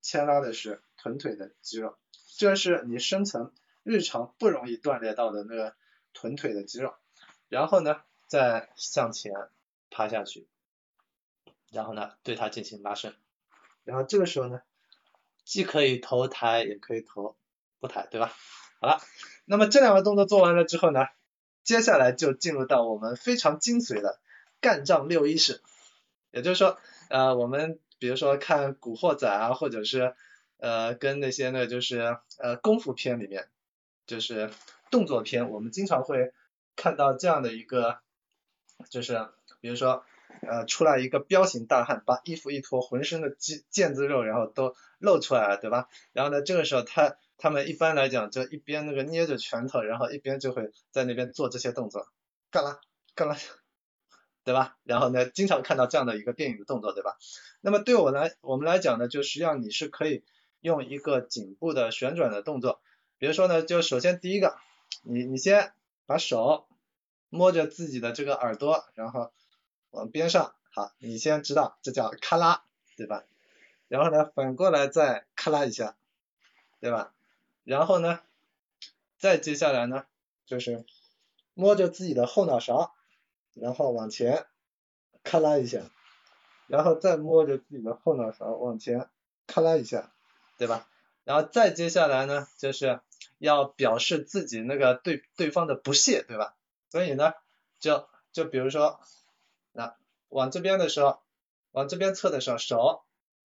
[0.00, 1.96] 牵拉的是臀腿的肌肉，
[2.38, 3.52] 这是你深层。
[3.82, 5.74] 日常不容易锻炼到的那个
[6.12, 6.94] 臀腿的肌肉，
[7.48, 9.32] 然后呢，再向前
[9.90, 10.46] 趴下去，
[11.70, 13.14] 然后呢，对它进行拉伸，
[13.84, 14.60] 然后这个时候呢，
[15.44, 17.36] 既可以头抬，也可以头
[17.80, 18.34] 不抬，对吧？
[18.80, 19.00] 好了，
[19.46, 21.06] 那么这两个动作做完了之后呢，
[21.64, 24.20] 接下来就进入到我们非常精髓的
[24.60, 25.62] 干仗六一式，
[26.30, 26.78] 也就是说，
[27.08, 30.14] 呃，我们比如说看古惑仔啊，或者是
[30.58, 33.48] 呃，跟那些呢，就是呃功夫片里面。
[34.10, 34.50] 就是
[34.90, 36.32] 动作片，我们经常会
[36.74, 38.00] 看到这样的一个，
[38.90, 39.28] 就是
[39.60, 40.04] 比如说
[40.42, 45.88] 呃出来一个彪形大汉，把衣服一脱，浑身的腱腱子肉然后都露出来了，对吧？
[46.12, 52.08] 然后呢这个时候他他们一般来讲就一边那个捏着拳头，然后一边就会在那边做这些动作，
[52.50, 52.80] 干啦
[53.14, 53.36] 干啦，
[54.42, 54.76] 对吧？
[54.82, 57.16] 然后呢经常看到这样的一个电影的动作，对吧？
[57.60, 60.24] 那么对我来我们来讲呢，就实际上你是可以
[60.58, 62.80] 用一个颈部的旋转的动作。
[63.20, 64.56] 比如说呢，就首先第一个，
[65.02, 65.74] 你你先
[66.06, 66.66] 把手
[67.28, 69.30] 摸着自己的这个耳朵，然后
[69.90, 72.64] 往边上，好，你先知道这叫咔啦，
[72.96, 73.24] 对吧？
[73.88, 75.96] 然后呢，反过来再咔啦一下，
[76.80, 77.12] 对吧？
[77.62, 78.20] 然后呢，
[79.18, 80.06] 再接下来呢，
[80.46, 80.86] 就是
[81.52, 82.94] 摸着自己的后脑勺，
[83.52, 84.46] 然后往前
[85.22, 85.82] 咔啦一下，
[86.68, 89.10] 然后再摸着自己的后脑勺往前
[89.46, 90.10] 咔啦一下，
[90.56, 90.88] 对吧？
[91.24, 93.02] 然后再接下来呢，就是。
[93.40, 96.54] 要表示自己那个对对方的不屑，对吧？
[96.90, 97.32] 所以呢，
[97.78, 99.00] 就就比如说，
[99.72, 99.96] 那
[100.28, 101.22] 往这边的时候，
[101.72, 103.02] 往这边侧的时候，手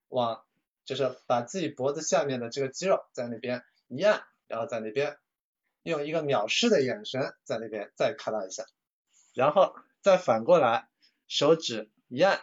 [0.08, 0.44] 往
[0.84, 5.16] 就是把自己脖子下面的这个肌肉在那边一按，然后在那边
[5.82, 8.66] 用一个藐视的眼神在那边再咔啦一下，
[9.32, 10.88] 然后再反过来
[11.26, 12.42] 手指一按，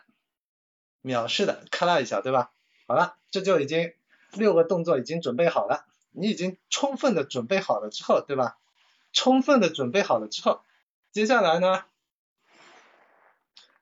[1.03, 2.51] 藐视的咔啦一下，对吧？
[2.87, 3.93] 好了，这就已经
[4.31, 8.57] 六个动作已经准备好了，你已经充分的准备好了之后，对吧？
[9.11, 10.63] 充分的准备好了之后，
[11.11, 11.85] 接下来呢，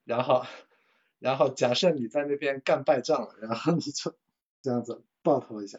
[0.04, 0.46] 然后，
[1.20, 4.14] 然后假设你在那边干败仗了，然后你就
[4.62, 5.78] 这样子抱头一下，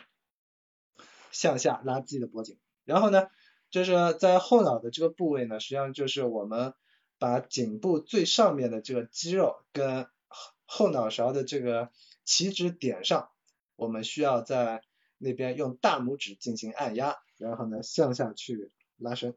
[1.30, 3.28] 向下拉自己的脖颈，然后呢，
[3.70, 6.74] 就是在后脑的这个部位呢，实际上就是我们
[7.18, 10.08] 把颈部最上面的这个肌肉跟
[10.64, 11.90] 后脑勺的这个
[12.24, 13.30] 起止点上，
[13.76, 14.82] 我们需要在
[15.22, 19.36] 那边用大拇指进行按压，然后呢向下去拉伸，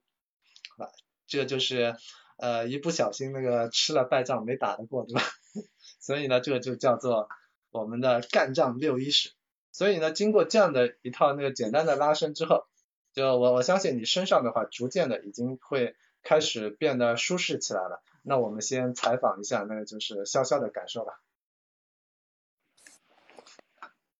[0.77, 0.89] 啊，
[1.27, 1.95] 这就是
[2.37, 5.21] 呃一不小心那个吃了败仗没打得过，对吧？
[6.01, 7.29] 所以呢这个就叫做
[7.69, 9.31] 我们的干仗六一式。
[9.71, 12.65] 所以呢经过这样的一套那个简单的拉伸之后，
[13.13, 18.01] 就我我相信你身上的话逐渐的已经会开始变得舒适起来了。
[18.23, 21.13] 那我们先采访一下那个就是潇潇的感受吧。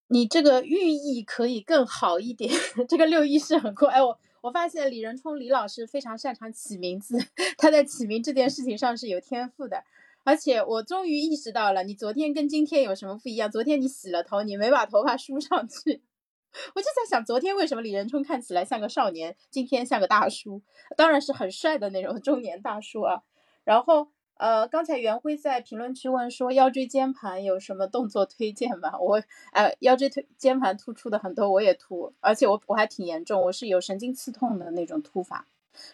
[0.08, 2.53] 你这个寓意可以更好一点，
[2.88, 3.86] 这个六一是很酷。
[3.86, 7.18] 哎，我我发现李仁冲李老师非常擅长起名字，
[7.58, 9.84] 他在起名这件事情上是有天赋的。
[10.24, 13.49] 而且我终于意识到了，你昨天跟今天有什么不一样？
[13.49, 16.03] 昨天你洗了头，你没把头发梳上去。
[16.76, 20.62] 我就在想，昨天为什么李仁冲看起来像个少年，今天像个大叔？
[20.95, 23.24] 当然是很帅的那种中年大叔啊。
[23.64, 24.10] 然后。
[24.38, 28.98] 呃，刚才袁辉在评论区问说腰椎间盘有什么动作推荐吗？
[29.00, 29.24] 我，
[29.54, 35.48] 呃，腰椎推间盘突出的很多，我也突，而且我我还挺严重，我是有神经刺痛的那种突法。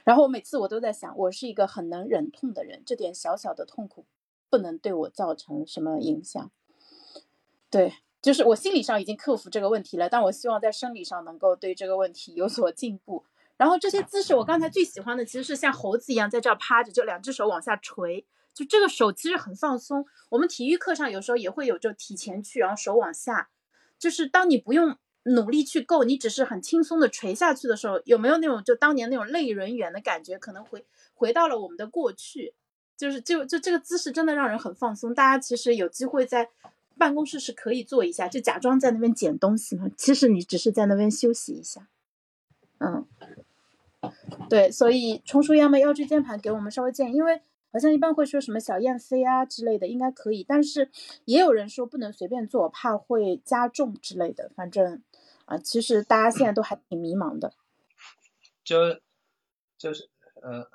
[0.04, 4.06] 然后我每次我都在想，我是一个很能忍痛的人，这点小小的痛苦
[4.50, 6.52] 不能对我造成什么影响。
[7.70, 13.24] 对，就是我心理上已经克服这个问题了，但我希望在生理上能够对这个问题有所进步。
[13.62, 20.04] 然后这些姿势，我刚才最喜欢的其实是像猴子一样在这儿趴着，就两只手往下垂，就这个手其实很放松。
[20.30, 23.50] 我们体育课上有时候也会有，就体前屈，然后手往下，
[24.00, 30.40] 就是当你不用努力去够，你只是很轻松的垂下去的时候，有没有那种就当年那种类人猿的感觉？
[30.40, 30.84] 可能回
[31.14, 32.56] 回到了我们的过去，
[32.98, 35.14] 就是就就这个姿势真的让人很放松。
[35.14, 36.50] 大家其实有机会在
[36.98, 41.88] 办公室是可以做一下，就假装在那边捡东西嘛，其实你只是在那边休息一下，
[42.80, 43.06] 嗯。
[44.50, 47.42] 对，所以冲叔要么腰椎间盘给我们稍微建议，因为
[47.72, 50.90] 好像一般会说什么小燕飞啊之类的，应该可以，但是
[51.26, 54.52] 也有人说不能随便做，怕会加重之类的。
[54.56, 55.04] 反正
[55.46, 57.54] 啊，其实大家现在都还挺迷茫的。
[58.64, 59.00] 就
[59.78, 60.10] 就是
[60.42, 60.68] 呃，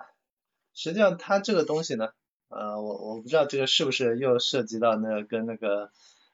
[0.73, 2.11] 实际上它这个东西呢，
[2.49, 5.91] 呃，我我不知道这个是不是又涉及到那个跟那个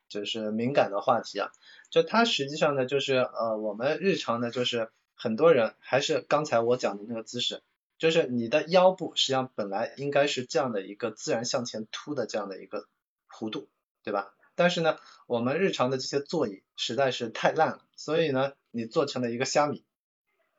[0.09, 1.49] 就是敏感的话题啊？
[1.91, 4.91] 就它实际上呢，就是呃，我们日常呢就是。
[5.23, 7.63] 很多人还是刚才我讲的那个姿势，
[7.97, 12.89] 就是你的腰部实际上本来应该是这样的一个自然向前凸的这样的一个
[13.31, 13.69] 弧度，
[14.03, 14.35] 对吧？
[14.57, 14.99] 但是呢，
[15.29, 19.85] 我们日常的这些座椅实在是太烂了，所以呢，你做成了一个虾米。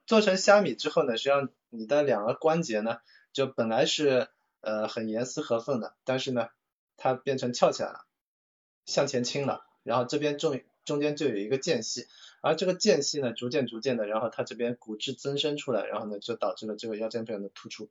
[0.06, 3.00] 做成虾米之后呢，实际上你的两个关节呢，
[3.34, 4.30] 就本来是
[4.62, 6.48] 呃很严丝合缝的，但是呢，
[6.96, 8.06] 它变成翘起来了，
[8.86, 12.08] 向前倾了，然后这边中中间就有一个间隙。
[12.46, 17.88] 而这个间隙呢，逐渐逐渐的，然后它这边骨质增生出来，然后呢，就导致了这个腰间盘的突出。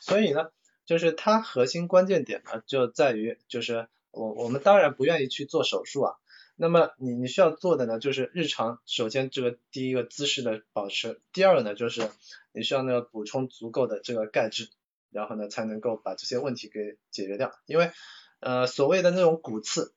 [0.00, 0.50] 所以呢，
[0.86, 6.14] 就是它核心关键点呢，就在于，就是我我们当然不愿意去做手术啊。
[6.56, 12.08] 那么你你需要做的呢，就是日常首先这个第一个姿势的保持，第二个呢，就是
[12.52, 14.70] 你需要那个补充足够的这个钙质，
[15.10, 17.52] 然后呢，才能够把这些问题给解决掉。
[17.66, 17.90] 因为
[18.38, 19.92] 呃，所谓的那种骨刺，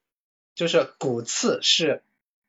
[0.56, 2.04] 就是骨刺是。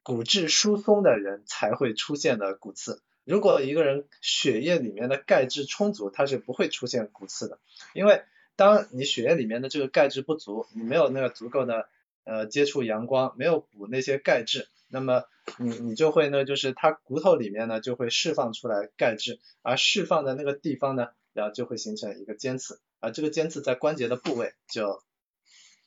[0.04, 3.02] 骨质疏松的人才会出现的骨刺。
[3.24, 7.58] 如果一个人血液里面的钙质充足，他是不会出现骨刺的。
[7.94, 8.22] 因为
[8.54, 11.88] 当你血液里面的这个钙质不足，你没有那个足够的
[12.24, 15.24] 呃接触阳光，没有补那些钙质，那么
[15.56, 25.02] 你你就会呢，就是它骨头里面呢就会释放出来钙质，而释放的那个地方呢，然后就会形成一个尖刺，而这个尖刺在关节的部位就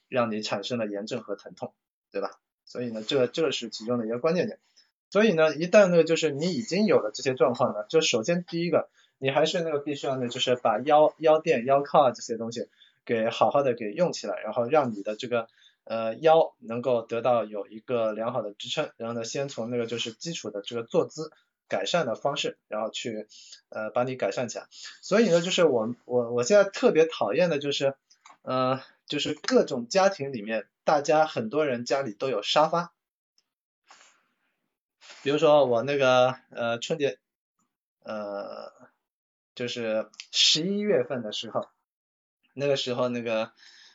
[0.10, 1.76] 让你产生了炎症和疼痛，
[2.12, 2.40] 对吧？
[2.68, 4.60] 所以呢，这这是其中的一个关键点。
[5.10, 8.90] 所以呢，一旦呢就是你已经有了这些状况呢，就首先第一个，
[9.20, 12.68] 你还是那个必须要呢，就是把腰腰垫、腰靠啊这些东西
[13.06, 15.48] 给好好的给用起来，然后让你的这个
[15.86, 18.90] 呃腰能够得到有一个良好的支撑。
[18.98, 21.32] 然后呢，先从那个就是基础的这个坐姿
[21.70, 23.28] 改善的方式，然后去
[23.70, 24.66] 呃把你改善起来。
[25.02, 27.96] 所以呢，就是我我我现在特别讨厌的就是
[28.42, 30.66] 呃就是各种家庭里面。
[30.88, 32.94] 大家很多人家里都有沙发，
[35.22, 37.20] 比如说我那个呃春节
[38.04, 38.72] 呃
[39.54, 41.68] 就是十一月份的时候，
[42.54, 43.52] 那个时候那个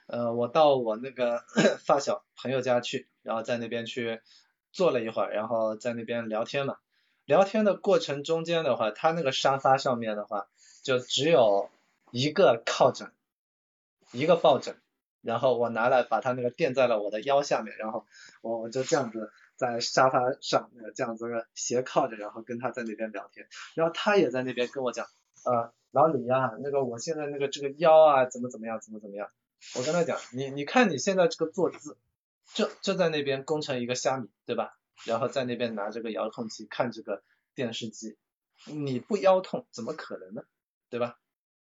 [0.06, 1.42] 呃我到我那个
[1.82, 4.20] 发小朋友家去，然后在那边去
[4.70, 6.76] 坐了一会儿，然后在那边聊天嘛。
[7.24, 10.46] 聊天的过程中间的话，他那个沙发上面的话，
[10.82, 11.70] 就只有
[12.10, 13.10] 一个靠枕，
[14.10, 14.78] 一个抱枕，
[15.22, 18.06] 然后我拿来把他那个垫在了我的腰下面，然后
[18.42, 25.06] 我我就这样子在沙发上这样子斜靠着，然后跟他在那边聊天，然后他也在那边跟我讲，
[25.44, 29.28] 呃，老李呀，那个我现在那个这个腰啊怎么怎么样，怎么怎么样，
[29.76, 31.96] 我跟他讲，你你看你现在这个坐姿，
[32.54, 34.76] 就就在那边攻城一个虾米，对吧？
[35.06, 37.22] 然后在那边拿这个遥控器看这个
[37.54, 38.16] 电视机，
[38.66, 40.42] 你不腰痛怎么可能呢？
[40.90, 41.18] 对吧？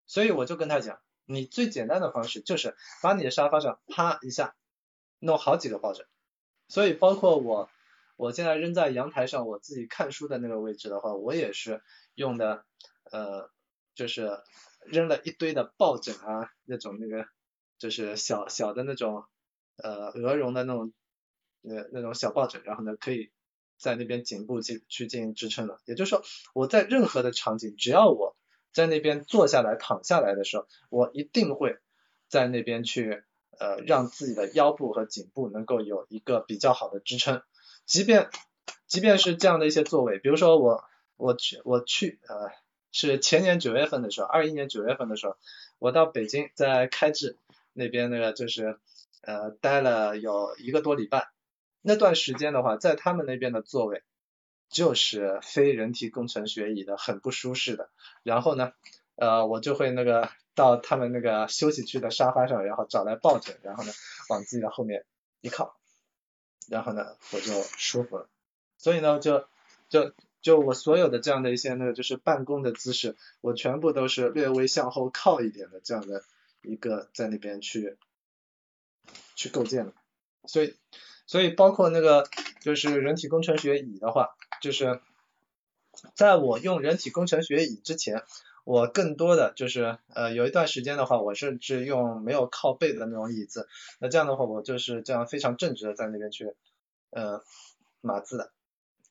[0.06, 4.56] 所以我就跟他讲，你最简单的方式就是把你的沙发上啪一下
[5.20, 6.06] 弄好几个抱枕。
[6.68, 7.70] 所以包括我，
[8.16, 11.82] 我现在扔在阳台上我自己看书的那个位置的话，我也是
[12.14, 12.66] 用的
[13.12, 13.50] 呃，
[13.94, 14.40] 就是
[14.86, 17.28] 扔了一堆的抱枕啊，那种那个
[17.78, 19.26] 就是小小的那种
[19.78, 20.94] 呃鹅绒的那种。
[21.68, 23.32] 那那种小抱枕，然后呢，可以
[23.80, 25.80] 在那边颈部去去进行支撑的。
[25.86, 26.24] 也就是说，
[26.54, 28.35] 我在任何的场景，只要我
[28.76, 31.78] 在那边坐下来、躺下来的时候，我一定会
[32.28, 33.24] 在那边去
[33.58, 37.42] 呃让自己的腰部和颈部能够有一个比较好的支撑。
[37.86, 38.30] 即便
[38.86, 40.84] 即便是这样的一些座位，比如说我
[41.16, 42.52] 我去我去呃
[42.92, 45.38] 是前年九月份的时候，二一年九月份的时候，
[45.80, 47.38] 我到北京在开智
[47.72, 48.78] 那边那个就是
[49.22, 51.30] 呃待了有一个多礼拜。
[51.82, 54.04] 那段时间的话，在他们那边的座位
[54.76, 57.90] 就是非人体工程学椅的，很不舒适的。
[58.24, 58.74] 然后呢，
[59.16, 63.94] 呃，我就会那个到他们那个休息区的沙发上，然后找来抱枕，然后呢
[64.28, 65.06] 往自己的后面
[65.40, 65.78] 一靠，
[66.68, 68.28] 然后呢我就舒服了。
[68.78, 69.48] 所以呢，就
[69.88, 70.12] 就
[70.42, 76.26] 就我所有的这样的一些那个就是办公的姿势，我全部都是略微向后靠一点的这样的
[76.64, 77.98] 一个在那边去
[79.36, 79.94] 去构建的。
[80.44, 80.76] 所以。
[81.28, 82.28] 所以包括那个
[82.62, 85.00] 就是人体工程学椅的话，就是
[86.14, 88.24] 在我用人体工程学椅之前，
[88.64, 93.68] 我更多的就是呃有一段时间的话，我甚至用没有靠背的那种椅子，
[94.00, 96.54] 那这样的话我就是这样非常正直的在那边去
[97.12, 97.44] 呃
[98.02, 98.52] 码字的，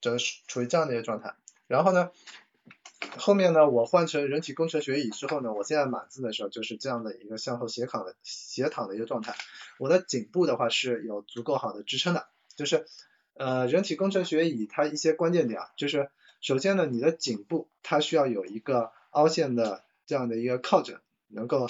[0.00, 1.34] 就是处于这样的一个状态。
[1.66, 2.10] 然后呢，
[3.16, 9.34] 后面呢我换成人体工程学椅之后呢，我现在码字的时候就是这样的一个向后斜躺的斜躺的一个状态。
[9.78, 12.26] 我的颈部的话是有足够好的支撑的，
[12.56, 12.86] 就是
[13.34, 21.68] 呃人体工程学椅它一些关键点啊，就是首先呢你的颈部它需要有一个凹陷的这样的一个靠枕，能够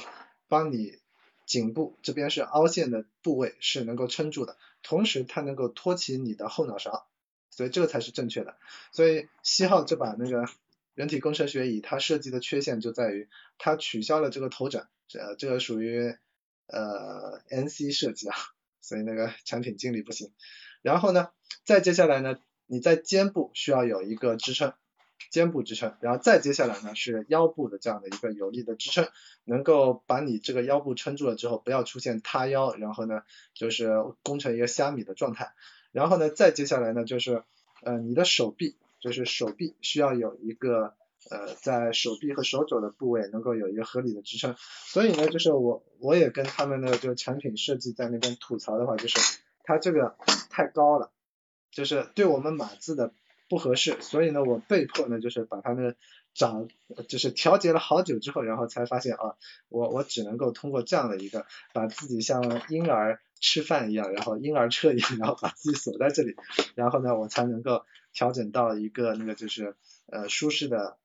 [0.48, 0.98] 帮你
[1.46, 7.06] 颈部这边是凹陷的部位是能够撑住的，同时它能够托起你的后脑勺，
[7.50, 8.56] 所以这个才是正确的。
[8.92, 10.48] 所以西浩这把那个
[10.94, 13.28] 人体工程学椅它设计的缺陷就在于
[13.58, 16.16] 它取消了这个头枕，这这个属于。
[16.66, 18.34] 呃，NC 设计啊，
[18.80, 20.32] 所以那个产品经理不行。
[20.80, 21.28] 然后呢，
[21.66, 24.72] 再接下来呢，你在肩部需要有一个支撑，
[25.30, 29.06] 肩部支撑，然后再接下来呢是腰部的这样的一个有力的支撑，
[29.44, 33.92] 能够把你这个腰部撑住了之后，不要出现塌腰，然后呢就是
[34.22, 35.52] 攻成一个虾米的状态。
[35.92, 37.44] 然后呢，再接下来呢就是
[37.82, 38.74] 呃你的手臂，
[39.04, 40.94] 就是手臂需要有一个。
[41.30, 50.16] 呃，在手臂和手肘的部位能够有一个合理的支撑，所以呢，就是我我也跟他们那个就产品设计在那边吐槽的话，就是它这个
[50.50, 51.12] 太高了，
[51.70, 53.14] 就是对我们码字的
[53.48, 55.96] 不合适，所以呢，我被迫呢就是把它们
[56.34, 56.68] 找
[57.08, 59.36] 就是调节了好久之后，然后才发现啊，
[59.70, 66.36] 我我只能够通过这样的一个把自己像婴儿吃饭一样，然后婴儿车一样，然后把自己锁在这里，
[66.74, 70.96] 然后呢，我才能够调整到一个那个就是呃舒适的。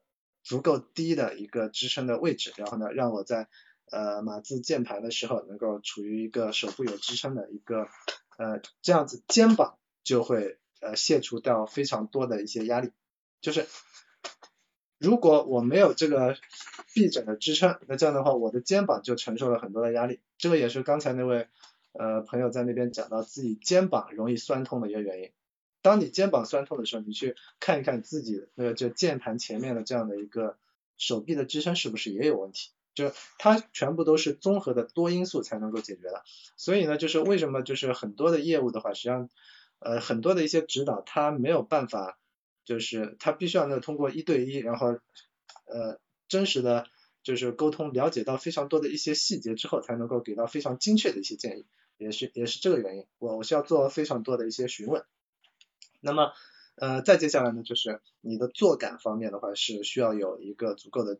[0.41, 3.49] 足够低的一个支撑的位置，然后呢，让我在
[3.91, 7.89] 呃码字键盘的时候能够处于一个手部有支撑的一个
[8.37, 12.91] 呃这样子，肩膀就会呃卸除掉非常多的一些压力。
[13.41, 13.67] 就是
[14.97, 16.37] 如果我没有这个
[16.95, 20.21] 臂枕的支撑，那这样的话我的肩膀就承受了很多的压力。
[20.37, 21.47] 这个也是刚才那位
[21.91, 25.31] 呃朋友在那边讲到自己肩膀容易酸痛的一个原因。
[25.81, 30.57] 当你肩膀酸痛的时候，你去看一看自己那个就键盘前面的这样的一个
[30.97, 32.71] 手臂的支撑是不是也有问题？
[32.95, 36.23] 就它全部都是综合的多因素才能够解决的。
[36.57, 39.29] 所以呢，就是为什么就是很多的业务的话，实际上
[39.79, 42.19] 呃很多的一些指导它没有办法，
[42.65, 44.97] 就是它必须要那通过一对一，然后
[45.65, 46.87] 呃真实的
[47.23, 51.65] 就是沟通了解到非常多的一些细节之后，才能够给到非常精确的一些建议，
[51.97, 55.05] 也是也是这个原因，我我需要做非常多的一些询问。
[55.99, 56.33] 那么
[56.75, 61.19] 呃再接下来呢，就是你的坐感方面的话，是需要有一个足够的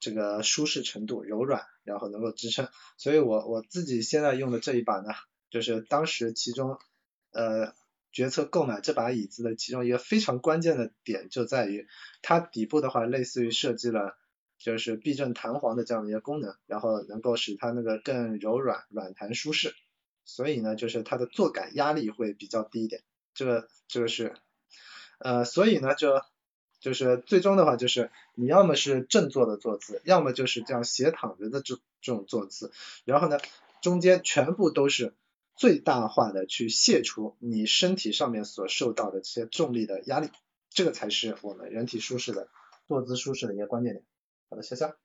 [0.00, 2.68] 这个舒适程度、柔软，然后能够支撑。
[2.96, 5.10] 所以我我自己现在用的这一把呢，
[5.50, 6.78] 就是当时其中
[7.32, 7.74] 呃
[8.12, 11.86] 决策购买这把椅子的其中一个非常关键的点就在于，
[12.22, 14.16] 它底部的话类似于设计了。
[14.56, 19.74] 就是避震弹簧的这样的一个功能，然后能够使它那个更柔软、软弹舒适，
[20.24, 23.02] 所以呢，就是它的坐感压力会比较低一点。
[23.34, 24.34] 这个这个是，
[25.18, 26.22] 呃，所以呢，就
[26.80, 32.72] 就是最终的话，就是你要么是正坐的坐姿，要么就是这样斜躺着的这这种坐姿，
[33.04, 33.38] 然后呢，
[33.82, 35.14] 中间全部都是
[35.56, 40.30] 最大化的去卸除你身体上面所受到的这些重力的压力，
[40.70, 42.48] 这个才是我们人体舒适的
[42.86, 44.04] 坐姿舒适的一个关键点。
[44.50, 45.03] 好的，谢谢。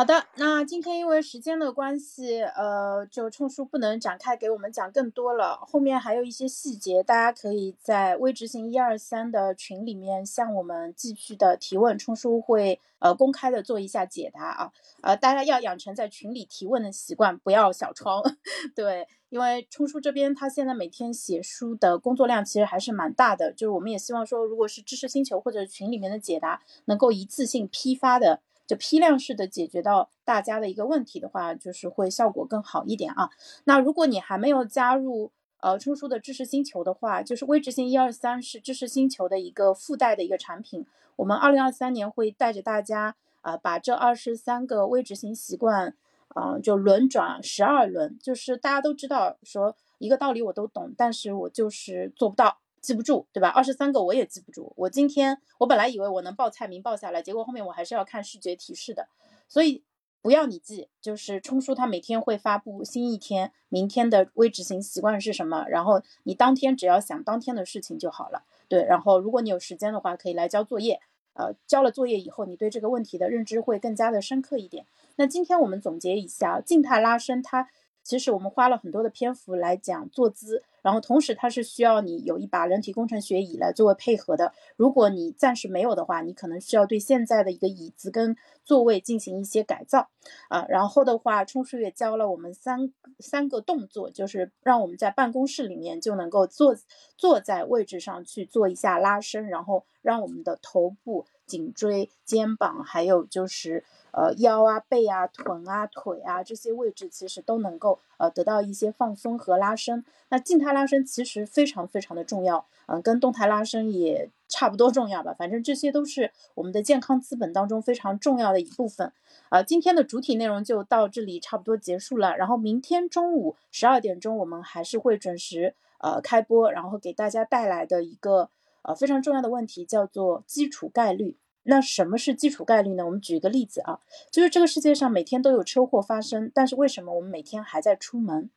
[0.00, 5.58] 好的，那今天因为时间的关系，呃，就冲叔不能展开给我们讲更多了。
[5.68, 14.72] 后面还有一些细节，大家可以在微执行一二三的群里面向我们继续的提问，冲叔会呃公开的做一下解答啊。
[15.02, 18.22] 呃，大家要养成在群里提问的习惯，不要小窗。
[18.74, 28.40] 对，因为冲叔这边他现在每天写书的工作量其实还是蛮大的，就是我们也希望说，如果是知识星球或者群里面的解答，能够一次性批发的。
[28.70, 33.28] 就批量式的解决到大家的一个问题的话，就是会效果更好一点啊。
[33.64, 40.86] 那如果你还没有加入呃冲叔的知识星球的话，就是微执行一二三是知识星球的一个附带的一个产品。
[41.16, 45.96] 我们二零二三年会带着大家啊，把这二十三个微执行习惯，
[46.36, 48.16] 嗯，就轮转十二轮。
[48.22, 52.58] 就是大家都知道说一个道理我都懂，但是我就是做不到。
[52.80, 53.48] 记不住，对吧？
[53.48, 54.72] 二十三个我也记不住。
[54.76, 59.08] 我今天我本来以为我能报菜名报下来，结果后面我还是要看视觉提示的。
[59.48, 59.82] 所以
[60.22, 68.44] 不要你记，就是冲叔他每天会发布新一天，明天的微执行习惯是什么，然后你当天只要想当天的事情就好了。
[68.68, 71.00] 对，然后如果你有时间的话，可以来交作业。
[71.34, 74.84] 呃，交了作业以后，你对这个问题的认知会更加的深刻一点。
[75.16, 77.68] 那今天我们总结一下，静态拉伸，它
[78.02, 80.64] 其实我们花了很多的篇幅来讲坐姿。
[80.82, 84.52] 然后同时，它是需要你有一把人体工程学椅来作为配合的。
[84.76, 90.08] 如果你暂时没有的话，你可能需要对现在的一个椅子跟座位进行一些改造
[90.48, 90.64] 啊。
[90.68, 96.76] 然后的话，冲叔也教了我们三三个动作，就是让我们在办公室里面就能够坐
[97.16, 110.04] 坐在位置上去做一下拉伸，然后让我们的头部、颈椎、肩膀，还有就是呃腰啊、背啊、臀啊、腿啊这些位置，其实都能够呃得到一些放松和拉伸。
[110.28, 115.34] 那静态拉伸其实非常非常的重要，嗯，跟动态拉伸也差不多重要吧。
[115.36, 119.12] 反正这些都是我们的健康资本当中非常重要的一部分。
[119.48, 122.36] 啊，今天的主体内容就到这里差不多结束了。
[122.36, 128.48] 然后明天中午十二点钟我们还是会准时呃开播，然后给大家带来的一个
[128.82, 131.36] 呃非常重要的问题叫做基础概率。
[131.70, 133.06] 那什么是基础概率呢？
[133.06, 134.00] 我们举一个例子啊，
[134.32, 138.50] 就是这个世界上每天都有车祸发生，但是为什么我们每天还在出门，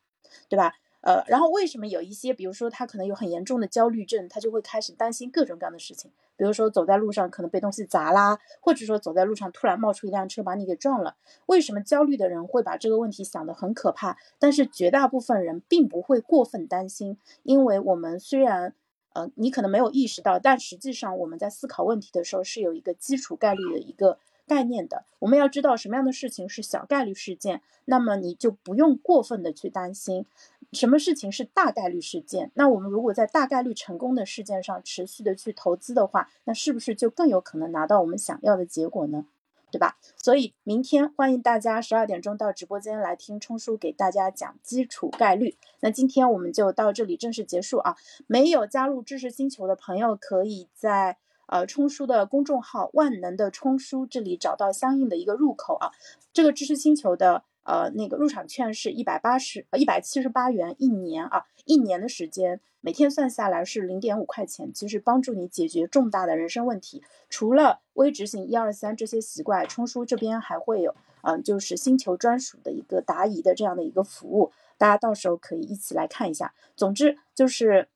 [0.50, 0.74] 对吧？
[1.02, 11.18] 呃，然后为什么有一些，比如说他可能有很严重的焦虑症，他就会开始担心各种各样的事情，比如说走在路上可能被东西砸啦，或者说走在路上突然冒出一辆车把你给撞了。
[11.46, 14.18] 为什么焦虑的人会把这个问题想得很可怕？
[14.40, 18.74] 但是绝大部分人并不会过分担心，因为我们虽然，
[19.14, 25.06] 呃，你可能没有意识到，但实际上我们在思考问题的时候是有一个基础概率的一个概念的。
[25.20, 30.26] 我们要知道什么样的事情是小概率事件，那么你就不用过分的去担心。
[30.72, 32.52] 什么事情是大概率事件？
[32.56, 39.26] 那我们如果在大概率成功的事件上持续的去投资的话，那是不是就更有可能拿到我们想要的结果呢？
[39.74, 39.98] 对吧？
[40.16, 45.58] 所以明天欢迎大家十二点钟到直播间来听冲叔给大家讲基础概率。
[45.80, 47.96] 那今天我们就到这里正式结束啊！
[48.28, 51.18] 没有加入知识星球的朋友，可以在
[51.48, 55.90] 呃冲叔的公众号“万能的冲叔”这里找到相应的一个入口啊。
[56.32, 57.44] 这个知识星球的。
[57.66, 67.04] 呃，那个入场券是一百八十呃一百七十八元一年啊，一年的时间，每天算下来是零点五块钱，其实帮助你解决重大的人生问题。
[67.30, 76.54] 除了微执行一二三这些习惯，冲叔这边还会有，嗯，就是星球专属的一个答疑的这样的一个服务，大家到时候可以一起来看一下。
[76.76, 77.88] 总之就是，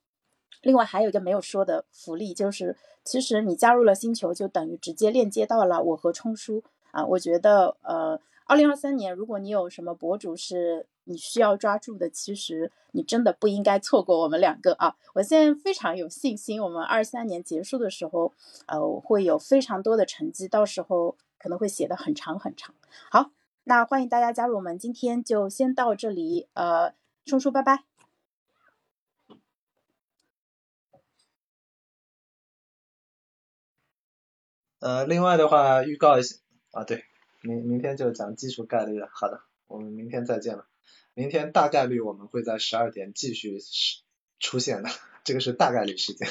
[0.62, 8.20] 另外还有一个没有说的福利，就是其实你加入了星球，就等于直接链接到了我和冲叔啊，我觉得呃。
[8.50, 14.96] 二零二三年，如果你有什么博主是你需要抓住的，其实你真的不应该错过我们两个啊！
[15.16, 18.34] 我现在非常有信心，我们二三年结束的时候，
[18.68, 21.18] 呃，会有非常多的成绩，到时候。
[21.40, 22.74] 可能会写的很长很长。
[23.12, 23.30] 好，
[23.64, 26.50] 那欢迎大家加入我们，今天就先到这里。
[26.54, 26.96] 呃，
[27.26, 27.84] 冲叔，拜拜。
[34.80, 36.38] 呃，另外的话，预告一下
[36.72, 37.06] 啊，对，
[37.42, 39.08] 明明天就讲基础概率了。
[39.14, 40.66] 好的，我们明天再见了。
[41.18, 43.58] 明天大概率我们会在十二点继续
[44.40, 44.90] 出现的，
[45.24, 46.28] 这个是大概率事件。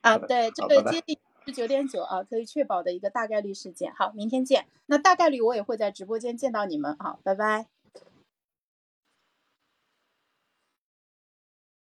[0.00, 1.16] 啊，对，这个接近
[1.46, 3.94] 是九点九啊，可以确保的一个大概率事件。
[3.94, 4.66] 好，明天见。
[4.86, 6.96] 那大概率我也会在直播间见到你们。
[6.98, 7.75] 好，拜拜。